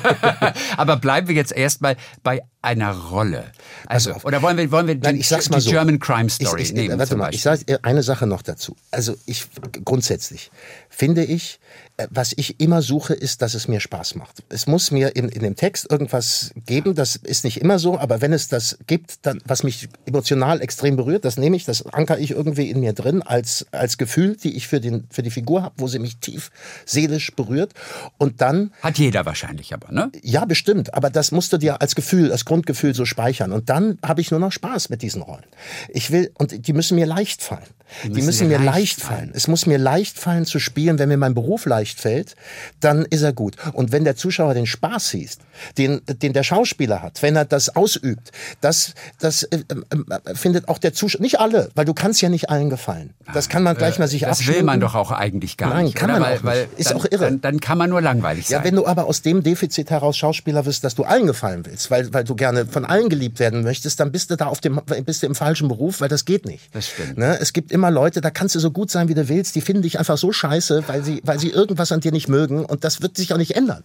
[0.77, 3.43] Aber bleiben wir jetzt erstmal bei einer Rolle.
[3.85, 5.69] Also, oder wollen wir, wollen wir Nein, die, ich sag's die mal so.
[5.69, 6.97] German Crime Story ich, ich, nehmen?
[6.97, 8.75] Warte mal, ich sage eine Sache noch dazu.
[8.91, 9.47] Also ich
[9.83, 10.51] grundsätzlich
[10.95, 11.59] finde ich,
[11.97, 14.43] äh, was ich immer suche, ist, dass es mir Spaß macht.
[14.49, 18.21] Es muss mir in, in dem Text irgendwas geben, das ist nicht immer so, aber
[18.21, 22.19] wenn es das gibt, dann, was mich emotional extrem berührt, das nehme ich, das ankere
[22.19, 25.63] ich irgendwie in mir drin als, als Gefühl, die ich für, den, für die Figur
[25.63, 26.49] habe, wo sie mich tief
[26.85, 27.73] seelisch berührt.
[28.17, 30.11] Und dann Hat jeder wahrscheinlich aber, ne?
[30.21, 30.93] ja, bestimmt.
[30.93, 33.51] Aber das musst du dir als Gefühl, als Grundgefühl so speichern.
[33.51, 35.45] Und dann habe ich nur noch Spaß mit diesen Rollen.
[35.89, 37.63] Ich will, und die müssen mir leicht fallen.
[38.03, 39.31] Die müssen, müssen mir leicht leicht fallen.
[39.33, 40.84] Es muss mir leicht fallen zu spielen.
[40.85, 42.35] Wenn mir mein Beruf leicht fällt,
[42.79, 43.55] dann ist er gut.
[43.73, 45.37] Und wenn der Zuschauer den Spaß sieht,
[45.77, 48.31] den, den der Schauspieler hat, wenn er das ausübt,
[48.61, 52.49] das, das äh, äh, findet auch der Zuschauer, nicht alle, weil du kannst ja nicht
[52.49, 53.13] allen gefallen.
[53.33, 54.59] Das kann man gleich mal sich Äh, Das abschminken.
[54.61, 55.95] will man doch auch eigentlich gar Nein, nicht.
[55.95, 56.19] kann oder?
[56.19, 56.79] man weil, auch weil nicht.
[56.79, 57.25] Ist dann, auch irre.
[57.25, 58.59] Dann, dann kann man nur langweilig sein.
[58.59, 61.89] Ja, wenn du aber aus dem Defizit heraus Schauspieler wirst, dass du allen gefallen willst,
[61.91, 64.81] weil, weil du gerne von allen geliebt werden möchtest, dann bist du da auf dem,
[65.05, 66.73] bist du im falschen Beruf, weil das geht nicht.
[66.75, 67.17] Das stimmt.
[67.17, 67.37] Ne?
[67.39, 69.81] Es gibt immer Leute, da kannst du so gut sein, wie du willst, die finden
[69.83, 73.01] dich einfach so scheiße, weil sie, weil sie irgendwas an dir nicht mögen und das
[73.01, 73.83] wird sich auch nicht ändern.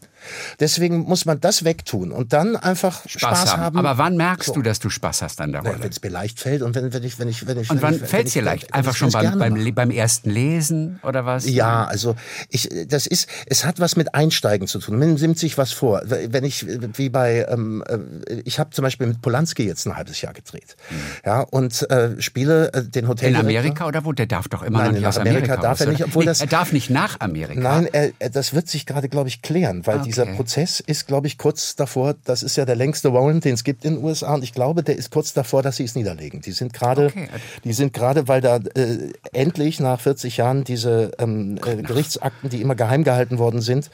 [0.59, 3.79] Deswegen muss man das wegtun und dann einfach Spaß, haben.
[3.79, 5.77] Aber wann merkst du, dass du Spaß hast an der Rolle?
[5.81, 7.95] wenn es mir leicht fällt und wenn, wenn ich, wenn ich, wenn ich, Und wann
[7.99, 8.65] fällt es dir leicht?
[8.65, 11.49] ich- Einfach schon beim, beim, beim ersten Lesen oder was?
[11.49, 12.17] Ja, also
[12.49, 14.99] ich, das ist, es hat was mit Einsteigen zu tun.
[14.99, 16.03] Man nimmt sich was vor.
[16.05, 16.67] Wenn ich,
[16.97, 20.77] wie bei, ähm, äh, ich habe zum Beispiel mit Polanski jetzt ein halbes Jahr gedreht.
[21.25, 23.31] Ja, und äh, spiele äh, den Hotel.
[23.31, 24.13] In Amerika oder wo?
[24.13, 26.25] Der darf doch immer Nein, noch nicht in aus Amerika Amerika darf er nicht, obwohl
[26.25, 27.61] nee, das- Er darf nicht nach Amerika.
[27.61, 30.05] Nein, er, er, das wird sich gerade, glaube ich, klären, weil Okay.
[30.07, 33.65] dieser Prozess ist, glaube ich, kurz davor, das ist ja der längste Warrant, den es
[33.65, 36.41] gibt in den USA und ich glaube, der ist kurz davor, dass sie es niederlegen.
[36.41, 37.29] Die sind gerade, Okay.
[37.65, 42.63] die sind gerade, weil da äh, endlich nach 40 Jahren diese ähm, äh, Gerichtsakten, die
[42.63, 43.91] immer geheim gehalten worden sind,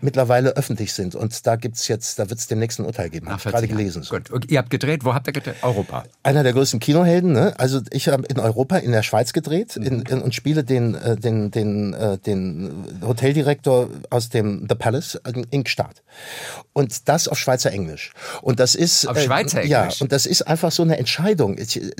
[0.00, 3.36] mittlerweile öffentlich sind und da gibt's jetzt, da wird es demnächst ein Urteil geben, habe
[3.36, 4.02] ich 40 gerade gelesen.
[4.04, 4.14] So.
[4.14, 4.30] Gut.
[4.30, 5.56] Und ihr habt gedreht, wo habt ihr gedreht?
[5.62, 6.04] Europa.
[6.22, 7.54] Einer der größten Kinohelden, ne?
[7.58, 11.16] Also ich habe in Europa, in der Schweiz gedreht in, in, und spiele den, äh,
[11.16, 16.02] den, den, äh, den Hoteldirektor aus dem The Palace in Inkstadt.
[16.72, 18.12] Und das auf Schweizer Englisch.
[18.42, 20.00] Und das ist Auf Schweizer Ja, Englisch?
[20.02, 21.90] und das ist einfach so eine Entscheidung, Ich, äh,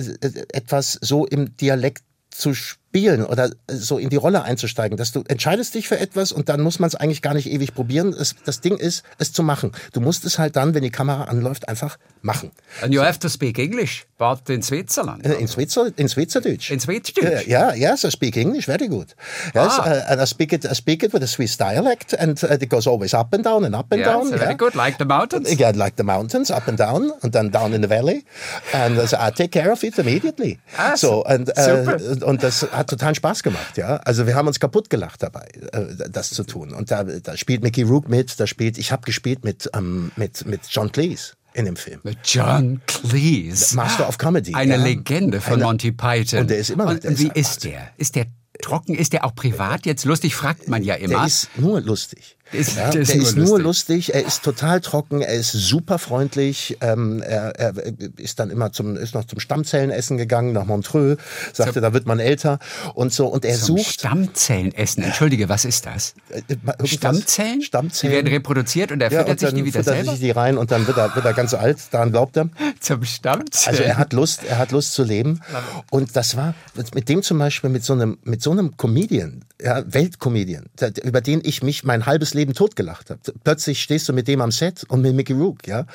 [0.53, 2.53] etwas so im Dialekt zu
[2.93, 6.61] spielen oder so in die Rolle einzusteigen, dass du entscheidest dich für etwas und dann
[6.61, 8.13] muss man es eigentlich gar nicht ewig probieren.
[8.13, 9.71] Es, das Ding ist, es zu machen.
[9.93, 12.51] Du musst es halt dann, wenn die Kamera anläuft, einfach machen.
[12.83, 15.25] And you have to speak English, but in Switzerland.
[15.25, 16.69] Äh, In, Schweizer, in Schweizerdeutsch.
[16.69, 17.47] In Schweizerdeutsch?
[17.47, 19.15] Yeah, yeah, yes, I speak English very good.
[19.55, 19.85] Yes, Ah.
[20.07, 20.63] uh, and I speak it.
[20.63, 23.65] I speak it with a Swiss dialect, and uh, it goes always up and down
[23.65, 24.29] and up and Yeah, down.
[24.29, 25.49] so very good, like the mountains.
[25.57, 28.23] Yeah, like the mountains, up and down, and then down in the valley,
[28.71, 30.59] and uh, so I take care of it immediately.
[30.77, 31.97] Ah, so and super.
[31.99, 33.97] uh, und das hat total Spaß gemacht, ja.
[33.97, 36.71] Also wir haben uns kaputt gelacht dabei, äh, das zu tun.
[36.73, 40.45] Und da, da spielt Mickey Rook mit, da spielt, ich habe gespielt mit ähm, mit
[40.45, 41.99] mit John Cleese in dem Film.
[42.03, 43.75] Mit John Cleese.
[43.75, 44.83] Master of Comedy, Eine ja.
[44.83, 46.39] Legende von Eine- Monty Python.
[46.41, 47.89] Und der ist immer noch- Und, der ist wie ist der?
[47.97, 48.25] Ist der
[48.61, 48.95] trocken?
[48.95, 50.35] Ist der auch privat jetzt lustig?
[50.35, 51.15] Fragt man ja immer.
[51.19, 52.37] Der ist nur lustig.
[52.53, 54.07] Ist, Ja, der ist, nur nur lustig.
[54.07, 57.73] lustig, er ist total trocken, er ist super freundlich, ähm, er, er
[58.17, 61.17] ist dann immer zum, ist noch zum Stammzellenessen gegangen nach Montreux,
[61.53, 62.59] sagte, da wird man älter
[62.93, 65.03] und so und er sucht Stammzellenessen.
[65.03, 66.13] Entschuldige, was ist das?
[66.29, 67.61] äh, irgendwas- Stammzellen?
[67.61, 68.11] Stammzellen.
[68.11, 70.11] Die werden reproduziert und er ja, füttert und sich die wieder selber?
[70.11, 72.49] sich die rein und dann wird er, wird er ganz alt, daran glaubt er.
[72.79, 73.77] Zum Stammzellen?
[73.77, 75.41] Also er hat Lust, er hat Lust zu leben.
[75.89, 76.53] Und das war
[76.93, 81.21] mit dem zum Beispiel, mit so einem, mit so einem Comedian, ja, Weltcomedian, der- über
[81.21, 83.21] den ich mich mein halbes Leben totgelacht habe.
[83.45, 85.85] Plötzlich stehst du mit dem am Set und mit Mickey Rook, ja,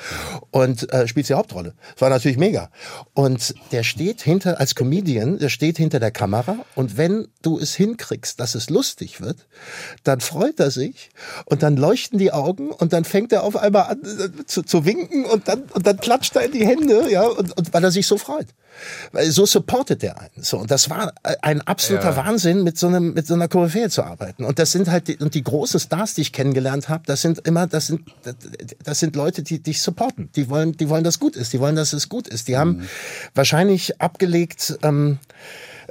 [0.49, 1.75] und äh, spielst die Hauptrolle.
[1.93, 2.71] Das war natürlich mega.
[3.13, 7.75] Und der steht hinter, als Comedian, der steht hinter der Kamera und wenn du es
[7.75, 9.47] hinkriegst, dass es lustig wird,
[10.03, 11.11] dann freut er sich
[11.45, 14.85] und dann leuchten die Augen und dann fängt er auf einmal an äh, zu, zu
[14.85, 17.91] winken und dann, und dann klatscht er in die Hände, ja, und, und weil er
[17.91, 18.47] sich so freut.
[19.11, 20.43] Weil so supportet er einen.
[20.43, 23.89] So, und das war äh, ein absoluter Wahnsinn, mit so einem, mit so einer Koryphäe
[23.89, 24.45] zu arbeiten.
[24.45, 27.39] Und das sind halt die, und die großen Stars, die ich kennengelernt habe, das sind
[27.47, 28.01] immer, das sind,
[28.83, 30.29] das sind Leute, die dich supporten.
[30.35, 31.53] Die wollen, die wollen, dass gut ist.
[31.53, 32.47] Die wollen, dass es gut ist.
[32.47, 32.87] Die haben
[33.33, 35.19] wahrscheinlich abgelegt, ähm,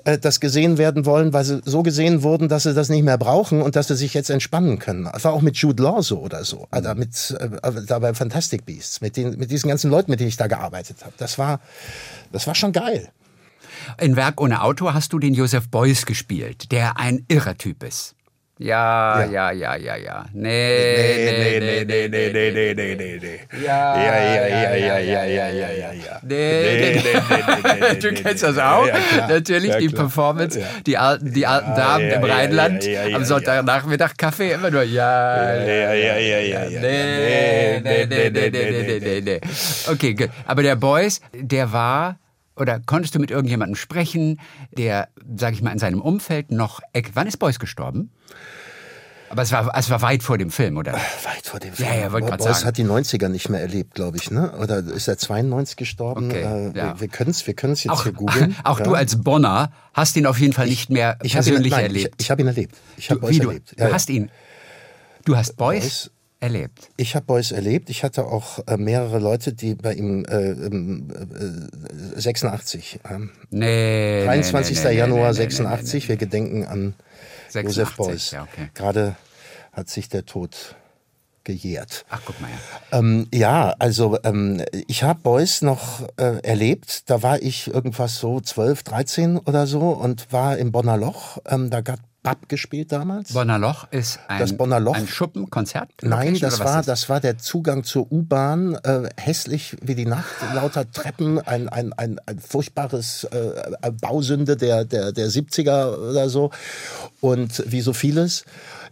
[0.05, 3.19] äh, das gesehen werden wollen, weil sie so gesehen wurden, dass sie das nicht mehr
[3.19, 5.09] brauchen und dass sie sich jetzt entspannen können.
[5.13, 8.67] Das war auch mit Jude Law so oder so, also mit, äh, da bei Fantastic
[8.67, 11.15] Beasts, mit, den, mit diesen ganzen Leuten, mit denen ich da gearbeitet habe.
[11.19, 11.61] Das war,
[12.33, 13.09] das war schon geil.
[14.01, 18.15] In Werk ohne Autor hast du den Josef Beuys gespielt, der ein irrer Typ ist.
[18.59, 20.27] Ja, ja, ja, ja, ja.
[20.33, 23.65] Nee, nee, nee, nee, nee, nee, nee, nee, nee, nee.
[23.65, 26.21] Ja, ja, ja, ja, ja, ja, ja, ja, ja.
[26.23, 28.89] Nee, nee, nee, Du kennst das auch?
[29.29, 32.85] Natürlich die Performance, die alten, die alten Damen im Rheinland
[33.15, 36.81] am Sonntagnachmittag Kaffee immer nur ja, ja, ja, ja, ja.
[36.81, 39.41] Nee, nee, nee, nee, nee, nee, nee, nee.
[39.87, 40.31] Okay, gut.
[40.47, 42.19] Aber der Beuys, der war
[42.57, 44.41] oder konntest du mit irgendjemandem sprechen,
[44.77, 46.81] der, sag ich mal, in seinem Umfeld noch.
[47.15, 48.11] Wann ist Beuys gestorben?
[49.31, 50.93] Aber es war, es war weit vor dem Film, oder?
[50.95, 52.01] Weit vor dem Ja, Film.
[52.01, 52.67] ja, wollte grad Beuys sagen.
[52.67, 54.53] hat die 90er nicht mehr erlebt, glaube ich, ne?
[54.59, 56.27] Oder ist er 92 gestorben?
[56.31, 56.99] Okay, äh, ja.
[57.01, 58.57] Wir, können es wir können's jetzt Auch, hier googeln.
[58.65, 58.85] auch ja.
[58.85, 61.83] du als Bonner hast ihn auf jeden Fall nicht mehr ich hab ihn, persönlich nein,
[61.85, 62.15] erlebt.
[62.19, 62.77] Ich, ich habe ihn erlebt.
[62.97, 63.73] Ich habe Du- Beuys du, erlebt.
[63.77, 63.95] du Ja, ja.
[63.95, 64.31] hast ihn.
[65.25, 66.11] Du hast Beuys, Beuys-
[66.41, 66.89] erlebt.
[66.97, 67.91] Ich habe Beuys erlebt.
[67.91, 71.09] Ich hatte auch äh, mehrere Leute, die bei ihm äh, ähm,
[72.17, 73.01] äh, 86.
[73.11, 74.25] Ähm, Nee.
[74.25, 74.77] 23.
[74.85, 76.09] nee, nee, Januar nee, nee, 86.
[76.09, 76.99] Wir gedenken an 86,
[77.53, 78.31] Josef Beuys.
[78.31, 78.71] ja, okay.
[78.75, 79.17] Gerade
[79.73, 80.77] hat sich der Tod
[81.45, 82.05] gejährt.
[82.11, 82.99] Ach, guck mal ja.
[82.99, 87.09] Ähm, ja, also ähm, ich habe Beuys noch äh, erlebt.
[87.11, 91.39] Da war ich irgendwas so 12, 13 oder so und war im Bonner Loch.
[91.47, 93.33] Ähm, da hat Bab gespielt damals.
[93.33, 94.95] Bonner Loch ist ein, Das Bonner Loch?
[94.95, 95.91] ein Schuppenkonzert?
[96.03, 100.91] Nein, das war, das war der Zugang zur U-Bahn, äh, hässlich wie die Nacht, lauter
[100.91, 106.51] Treppen, ein, ein, ein, ein furchtbares äh, Bausünde der, der, der 70er oder so
[107.21, 108.45] und wie so vieles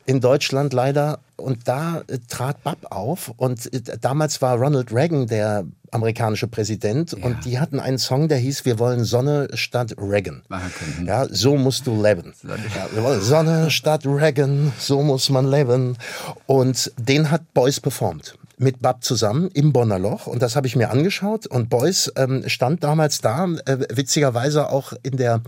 [0.07, 1.19] in Deutschland leider.
[1.37, 7.15] Und da äh, trat Bab auf und äh, damals war Ronald Reagan der amerikanische Präsident
[7.15, 10.43] und die hatten einen Song, der hieß Wir wollen Sonne statt Reagan.
[10.49, 10.61] Ah.
[10.99, 11.07] Mhm.
[11.07, 12.35] Ja, so musst du leben.
[12.43, 15.97] Ja, wir wollen Sonne statt Reagan, so muss man leben.
[16.47, 18.37] Und den hat Beuys performt.
[18.59, 20.27] Mit Bab zusammen im Bonner Loch.
[20.27, 21.47] Und das habe ich mir angeschaut.
[21.47, 25.43] Und Beuys ähm, stand damals da, äh, witzigerweise auch in der,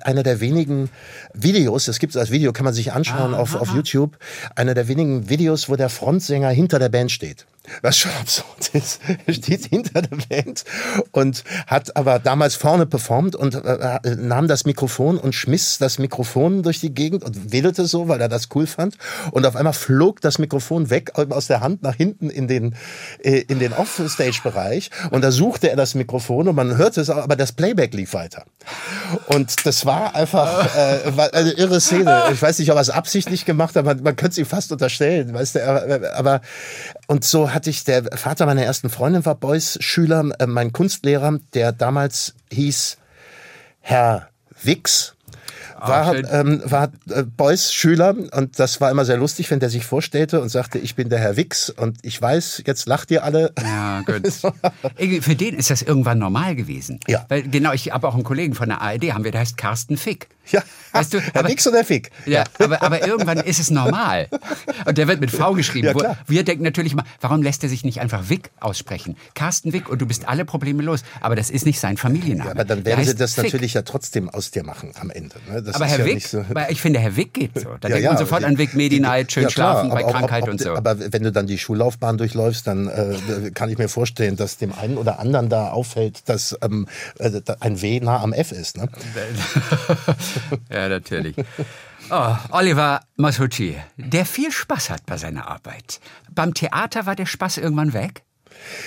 [0.00, 0.90] einer der wenigen
[1.32, 4.16] Videos, das gibt es als Video, kann man sich anschauen auf, auf YouTube,
[4.54, 7.46] einer der wenigen Videos, wo der Frontsänger hinter der Band steht.
[7.80, 9.00] Was schon absurd ist.
[9.28, 10.64] Steht hinter der Band
[11.12, 15.98] und hat aber damals vorne performt und äh, äh, nahm das Mikrofon und schmiss das
[15.98, 18.98] Mikrofon durch die Gegend und wedelte so, weil er das cool fand.
[19.30, 22.74] Und auf einmal flog das Mikrofon weg aus der Hand nach hinten in den,
[23.22, 24.90] äh, in den Offstage-Bereich.
[25.10, 28.12] Und da suchte er das Mikrofon und man hörte es, auch, aber das Playback lief
[28.12, 28.44] weiter.
[29.26, 32.24] Und das war einfach äh, eine irre Szene.
[32.32, 34.70] Ich weiß nicht, ob er es absichtlich gemacht hat, man, man könnte es ihm fast
[34.70, 36.40] unterstellen, weißt du, aber, aber
[37.06, 41.38] und so hatte ich, der Vater meiner ersten Freundin war Beuys Schüler, äh, mein Kunstlehrer,
[41.52, 42.98] der damals hieß
[43.80, 44.28] Herr
[44.62, 45.14] Wix.
[45.78, 46.26] War, schön.
[46.30, 50.40] ähm, war äh, Beuys Schüler und das war immer sehr lustig, wenn der sich vorstellte
[50.40, 53.52] und sagte, ich bin der Herr Wix und ich weiß, jetzt lacht ihr alle.
[53.60, 54.26] Ja, gut.
[55.20, 57.00] Für den ist das irgendwann normal gewesen.
[57.06, 57.26] Ja.
[57.28, 59.98] Weil, genau, ich habe auch einen Kollegen von der ARD, haben wir, der heißt Carsten
[59.98, 60.28] Fick.
[60.50, 62.10] Ja, Weißt du, Herr aber- Wix und Herr Fick.
[62.26, 64.28] Ja, aber, aber irgendwann ist es normal.
[64.86, 65.88] Und der wird mit V geschrieben.
[65.88, 66.16] Ja, Wo-.
[66.28, 69.16] Wir denken natürlich immer, warum lässt er sich nicht einfach Wick aussprechen?
[69.34, 71.02] Carsten Wick und du bist alle Probleme los.
[71.20, 72.50] Aber das ist nicht sein Familienname.
[72.52, 73.44] Aber dann Der werden sie das Fick.
[73.44, 75.34] natürlich ja trotzdem aus dir machen am Ende.
[75.50, 75.62] Ne?
[75.62, 77.70] Das Aber Herr ja Wick, nicht so- weil ich finde, Herr Wick geht so.
[77.80, 80.12] Da Ja, denkt ja, man sofort die- an Wick, Medi-Night, schön Ja, schlafen bei auch-
[80.12, 80.74] Krankheit ob- und so.
[80.74, 84.72] Aber wenn du dann die Schullaufbahn durchläufst, dann äh, kann ich mir vorstellen, dass dem
[84.72, 86.86] einen oder anderen da auffällt, dass ähm,
[87.18, 87.30] äh,
[87.60, 88.76] ein W nah am F ist.
[88.76, 88.88] Ne?
[90.70, 91.36] ja, natürlich.
[92.10, 96.00] Oh, Oliver Masucci, der viel Spaß hat bei seiner Arbeit.
[96.30, 98.22] Beim Theater war der Spaß irgendwann weg?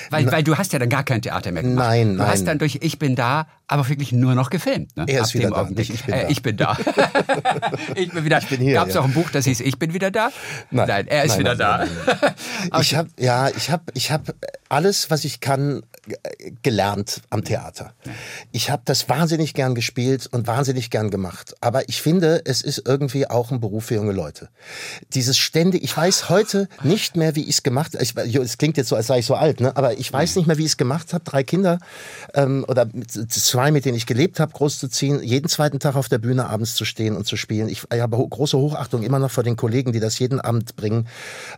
[0.10, 1.88] Weil, weil du hast ja dann gar kein Theater mehr gemacht.
[1.88, 2.28] Nein, du nein.
[2.28, 4.96] hast dann durch Ich bin da, aber wirklich nur noch gefilmt.
[4.96, 5.06] Ne?
[5.08, 6.30] Er ist wieder da, nicht Ich bin äh, da.
[6.30, 6.78] Ich bin da.
[7.96, 8.42] ich bin wieder.
[8.42, 9.02] bin hier, Gab es ja.
[9.02, 10.32] auch ein Buch, das hieß Ich bin wieder da?
[10.72, 11.08] Nein.
[11.08, 12.16] er ist Nein, wieder nein, da.
[12.22, 14.36] nein, Ich habe ja, ich habe ich habe
[14.70, 15.84] alles, was ich kann,
[16.64, 17.94] gelernt am Theater.
[18.52, 21.56] Ich habe das wahnsinnig gern gespielt und wahnsinnig gern gemacht.
[21.62, 24.50] Aber ich finde, es ist irgendwie auch ein Beruf für junge Leute.
[25.14, 28.04] Dieses ständig, ich weiß heute nicht mehr, wie ich es gemacht habe.
[28.44, 29.76] Es klingt jetzt so, als sei ich so alt, ne?
[29.76, 31.24] aber ich weiß nicht mehr, wie ich es gemacht habe.
[31.24, 31.80] Drei Kinder
[32.34, 32.88] ähm, oder
[33.30, 36.86] zwei, mit denen ich gelebt habe, großzuziehen, jeden zweiten Tag auf der Bühne abends zu
[36.86, 37.70] stehen und zu spielen.
[37.70, 41.08] Ich, ich habe große Hochachtung immer noch vor den Kollegen, die das jeden Abend bringen.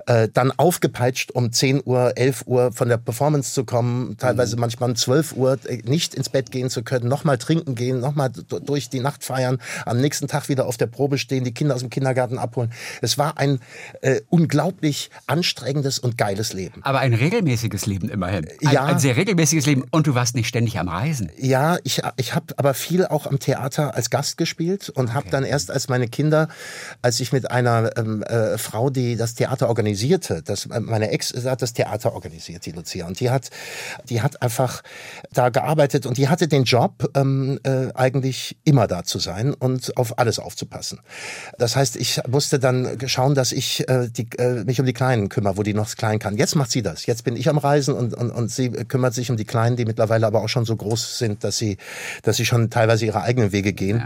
[0.08, 4.90] Äh, dann aufgepeitscht, um 10 Uhr, 11 Uhr von der Performance zu kommen, teilweise manchmal
[4.92, 8.90] um 12 Uhr äh, nicht ins Bett gehen zu können, nochmal trinken gehen, nochmal durch
[8.90, 11.90] die Nacht feiern, am nächsten Tag wieder auf der Probe stehen, die Kinder aus dem
[11.90, 12.72] Kindergarten abholen.
[13.02, 13.60] Es war ein
[14.02, 16.82] äh, unglaublich anstrengendes und geiles Leben.
[16.84, 18.48] Aber ein regelmäßiges Leben immerhin.
[18.64, 18.86] Ein, Ja.
[18.86, 19.84] ein sehr regelmäßiges Leben.
[19.92, 21.32] Und du warst nicht ständig am Reisen.
[21.38, 25.44] Ja, ich, ich habe aber viel auch am Theater als Gast gespielt und habe dann
[25.44, 26.48] erst als meine Kinder,
[27.02, 31.34] als ich mit einer ähm, äh, Frau, die das Theater organisierte, das, äh, meine Ex
[31.46, 33.50] hat das Theater organisiert, die Lucia, und die hat,
[34.10, 34.82] die hat einfach
[35.34, 39.98] da gearbeitet und die hatte den Job, ähm, äh, eigentlich immer da zu sein und
[39.98, 41.00] auf alles aufzupassen.
[41.58, 45.30] Das heißt, ich musste dann schauen, dass ich äh, die, äh, mich um die Kleinen
[45.30, 46.38] kümmere, wo die noch klein kann.
[46.38, 47.06] Jetzt macht sie das.
[47.06, 49.86] Jetzt bin ich am Reisen und, und, und sie kümmert sich um die Kleinen, die
[49.86, 51.78] mittlerweile aber auch schon so groß sind, dass sie,
[52.24, 54.04] dass sie schon teilweise ihre eigenen Wege gehen.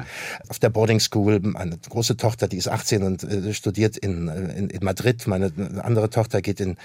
[0.49, 4.57] Auf der Boarding School, meine große Tochter, die ist 18 und äh, studiert in, äh,
[4.57, 5.27] in, in Madrid.
[5.27, 5.51] Meine
[5.81, 6.77] andere Tochter geht in,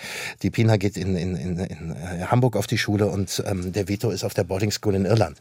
[0.42, 3.88] die Pina geht in, in, in, in äh, Hamburg auf die Schule und ähm, der
[3.88, 5.38] Vito ist auf der Boarding School in Irland.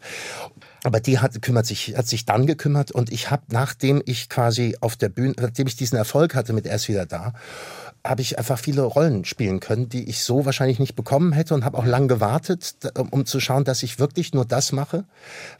[0.83, 4.77] Aber die hat, kümmert sich, hat sich dann gekümmert und ich habe, nachdem ich quasi
[4.79, 7.33] auf der Bühne, nachdem ich diesen Erfolg hatte mit Er ist wieder da,
[8.09, 11.65] habe ich einfach viele Rollen spielen können, die ich so wahrscheinlich nicht bekommen hätte und
[11.65, 12.75] habe auch lang gewartet,
[13.11, 15.05] um zu schauen, dass ich wirklich nur das mache,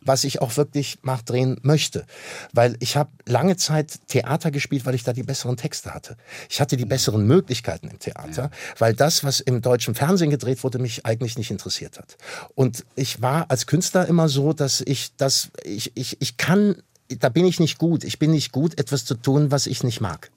[0.02, 2.06] was ich auch wirklich nachdrehen möchte.
[2.54, 6.18] Weil ich habe lange Zeit Theater gespielt, weil ich da die besseren Texte hatte.
[6.50, 10.80] Ich hatte die besseren Möglichkeiten im Theater, weil das, was im deutschen Fernsehen gedreht wurde,
[10.80, 12.18] mich eigentlich nicht interessiert hat.
[12.56, 16.76] Und ich war als Künstler immer so, dass ich das, ich, ich, ich kann,
[17.20, 18.04] da bin ich nicht gut.
[18.04, 20.32] Ich bin nicht gut, etwas zu tun, was ich nicht mag.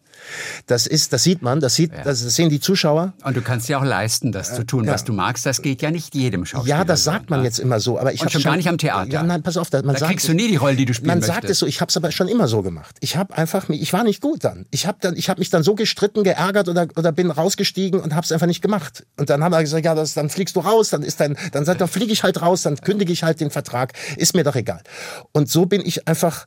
[0.66, 3.12] Das ist, das sieht man, das sieht, das sehen die Zuschauer.
[3.24, 5.46] Und du kannst dir auch leisten, das zu tun, was du magst.
[5.46, 6.78] Das geht ja nicht jedem Schauspieler.
[6.78, 9.10] Ja, das sagt man jetzt immer so, aber ich habe schon gar nicht am Theater.
[9.10, 10.94] Ja, nein, pass auf, da, man Da sagt, kriegst du nie die Rolle, die du
[10.94, 11.34] spielen Man möchtest.
[11.34, 12.96] sagt es so, ich habe es aber schon immer so gemacht.
[13.00, 14.66] Ich habe einfach, mich- ich war nicht gut dann.
[14.70, 18.14] Ich habe dann, ich habe mich dann so gestritten, geärgert oder oder bin rausgestiegen und
[18.14, 19.06] habe es einfach nicht gemacht.
[19.18, 21.64] Und dann haben wir gesagt, ja, das, dann fliegst du raus, dann ist dein, dann
[21.64, 24.80] dann fliege ich halt raus, dann kündige ich halt den Vertrag, ist mir doch egal.
[25.32, 26.46] Und so bin ich einfach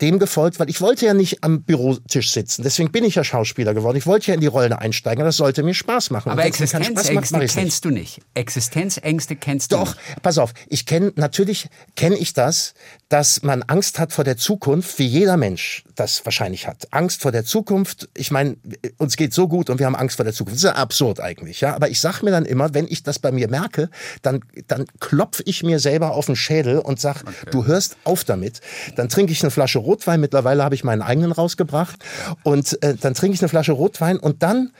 [0.00, 2.62] dem gefolgt, weil ich wollte ja nicht am Bürotisch sitzen.
[2.62, 3.96] Deswegen bin ich ja Schauspieler geworden.
[3.96, 5.24] Ich wollte ja in die Rollen einsteigen.
[5.24, 6.30] Das sollte mir Spaß machen.
[6.30, 7.54] Aber macht, Existenzängste mach ich's nicht.
[7.54, 8.20] kennst du nicht.
[8.34, 10.22] Existenzängste kennst du Doch, nicht.
[10.22, 12.74] pass auf, ich kenne, natürlich kenne ich das,
[13.08, 16.88] dass man Angst hat vor der Zukunft, wie jeder Mensch das wahrscheinlich hat.
[16.92, 18.56] Angst vor der Zukunft, ich meine,
[18.98, 20.56] uns geht so gut und wir haben Angst vor der Zukunft.
[20.56, 21.74] Das ist ja absurd eigentlich, ja.
[21.74, 23.90] Aber ich sag mir dann immer, wenn ich das bei mir merke,
[24.22, 28.60] dann, dann klopf ich mir selber auf den Schädel und sag, du hörst auf damit.
[28.96, 32.04] Dann trinke ich eine Flasche Rotwein, mittlerweile habe ich meinen eigenen rausgebracht
[32.42, 34.72] und äh, dann trinke ich eine Flasche Rotwein und dann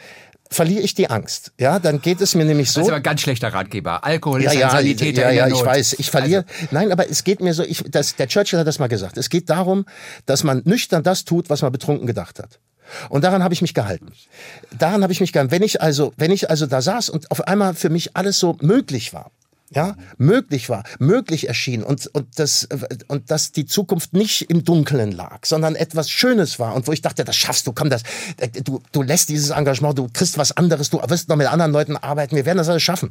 [0.50, 1.52] verliere ich die Angst.
[1.58, 2.80] Ja, dann geht es mir nämlich so.
[2.80, 4.04] Das ist aber ein ganz schlechter Ratgeber.
[4.04, 5.68] Alkohol ist Ja, ein ja, Sanitäter ja, in ja, der ich Not.
[5.68, 5.96] Also weiß.
[5.98, 6.44] Ich verliere.
[6.70, 9.18] Nein, aber es geht mir so, ich, das, der Churchill hat das mal gesagt.
[9.18, 9.84] Es geht darum,
[10.26, 12.60] dass man nüchtern das tut, was man betrunken gedacht hat.
[13.08, 14.12] Und daran habe ich mich gehalten.
[14.78, 15.50] Daran habe ich mich gehalten.
[15.50, 18.56] Wenn ich also, wenn ich also da saß und auf einmal für mich alles so
[18.60, 19.30] möglich war,
[19.74, 22.68] ja, möglich war, möglich erschien und, und, das,
[23.08, 27.02] und dass die Zukunft nicht im Dunkeln lag, sondern etwas Schönes war und wo ich
[27.02, 28.02] dachte, das schaffst du, komm, das,
[28.64, 31.96] du, du lässt dieses Engagement, du kriegst was anderes, du wirst noch mit anderen Leuten
[31.96, 33.10] arbeiten, wir werden das alles schaffen.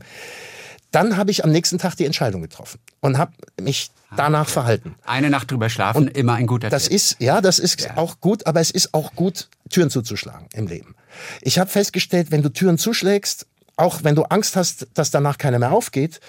[0.91, 4.93] Dann habe ich am nächsten Tag die Entscheidung getroffen und habe mich danach verhalten.
[5.03, 6.93] Eine Nacht drüber schlafen, immer ein guter Das Tipp.
[6.93, 10.93] ist, ja, das ist auch gut, aber es ist auch gut, Türen zuzuschlagen im Leben.
[11.41, 15.60] Ich habe festgestellt, wenn du Türen zuschlägst, auch wenn du Angst hast, dass danach keine
[15.60, 16.20] mehr aufgeht,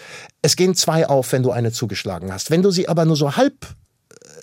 [0.42, 2.50] es gehen zwei auf, wenn du eine zugeschlagen hast.
[2.50, 3.66] Wenn du sie aber nur so halb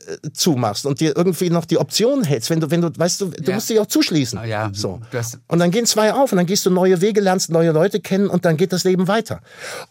[0.08, 3.26] äh, zumachst und dir irgendwie noch die Option hältst, wenn du, wenn du, weißt du,
[3.28, 3.56] du Ja.
[3.56, 4.38] musst dich auch zuschließen.
[4.40, 5.00] Ah, ja, so.
[5.48, 8.28] Und dann gehen zwei auf und dann gehst du neue Wege, lernst neue Leute kennen
[8.28, 9.42] und dann geht das Leben weiter.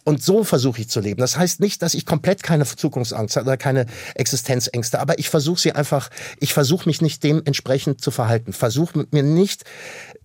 [0.05, 1.21] Und so versuche ich zu leben.
[1.21, 5.61] Das heißt nicht, dass ich komplett keine Zukunftsangst habe oder keine Existenzängste, aber ich versuche
[5.61, 8.53] sie einfach, ich versuche mich nicht dementsprechend zu verhalten.
[8.53, 9.65] Versuche mir nicht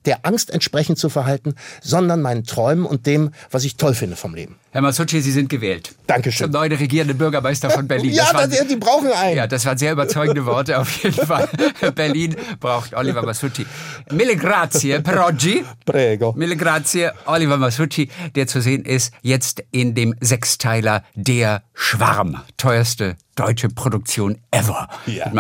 [0.06, 4.36] der Angst entsprechend zu verhalten, sondern meinen Träumen und dem, was ich toll finde vom
[4.36, 4.56] Leben.
[4.72, 5.96] Herr Masucci, Sie sind gewählt.
[6.08, 6.46] Dankeschön.
[6.46, 8.12] Zum neuen regierenden Bürgermeister von Berlin.
[8.14, 9.38] ja, Das waren- das, die brauchen einen.
[9.38, 11.48] Ja, das waren sehr überzeugende Worte auf jeden Fall.
[11.96, 13.66] Berlin braucht Oliver Masucci.
[14.12, 15.64] Mille grazie per oggi.
[15.86, 16.34] Prego.
[16.36, 22.42] Mille grazie, Oliver Masucci, der zu sehen ist jetzt in dem Sechsteiler Der Schwarm.
[22.58, 24.88] Teuerste deutsche Produktion ever.
[25.06, 25.32] Ja.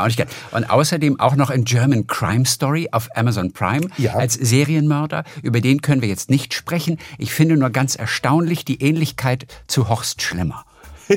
[0.51, 4.13] Und außerdem auch noch in German Crime Story auf Amazon Prime Ja.
[4.15, 5.23] als Serienmörder.
[5.41, 6.99] Über den können wir jetzt nicht sprechen.
[7.17, 10.65] Ich finde nur ganz erstaunlich die Ähnlichkeit zu Horst Schlemmer.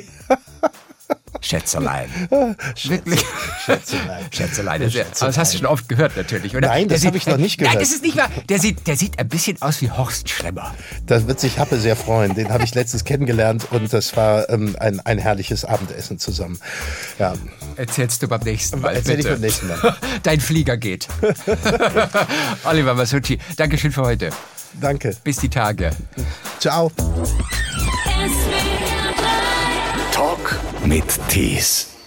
[1.41, 2.09] Schätzelein.
[2.85, 3.25] Wirklich.
[3.65, 4.25] Schätzelein.
[4.31, 4.81] Schätzelein.
[4.83, 6.69] Das, aber das hast du schon oft gehört natürlich, oder?
[6.69, 7.83] Nein, das sieht- habe ich noch nicht Nein, gehört.
[7.83, 8.31] das ist nicht wahr.
[8.49, 10.75] Der sieht, der sieht ein bisschen aus wie Horst Schlemmer.
[11.07, 12.35] Da wird sich Happe sehr freuen.
[12.35, 16.59] Den habe ich letztens kennengelernt und das war ähm, ein, ein herrliches Abendessen zusammen.
[17.19, 17.35] Ja,
[17.77, 18.97] Erzählst du beim nächsten Mal.
[18.97, 19.31] Erzähl ich bitte.
[19.35, 19.97] beim nächsten Mal.
[20.23, 21.09] Dein Flieger geht.
[22.65, 24.31] Oliver Masucci, Dankeschön für heute.
[24.81, 25.17] danke.
[25.25, 25.91] Bis die Tage.
[26.59, 26.91] Ciao.
[30.85, 31.98] Mit Tees.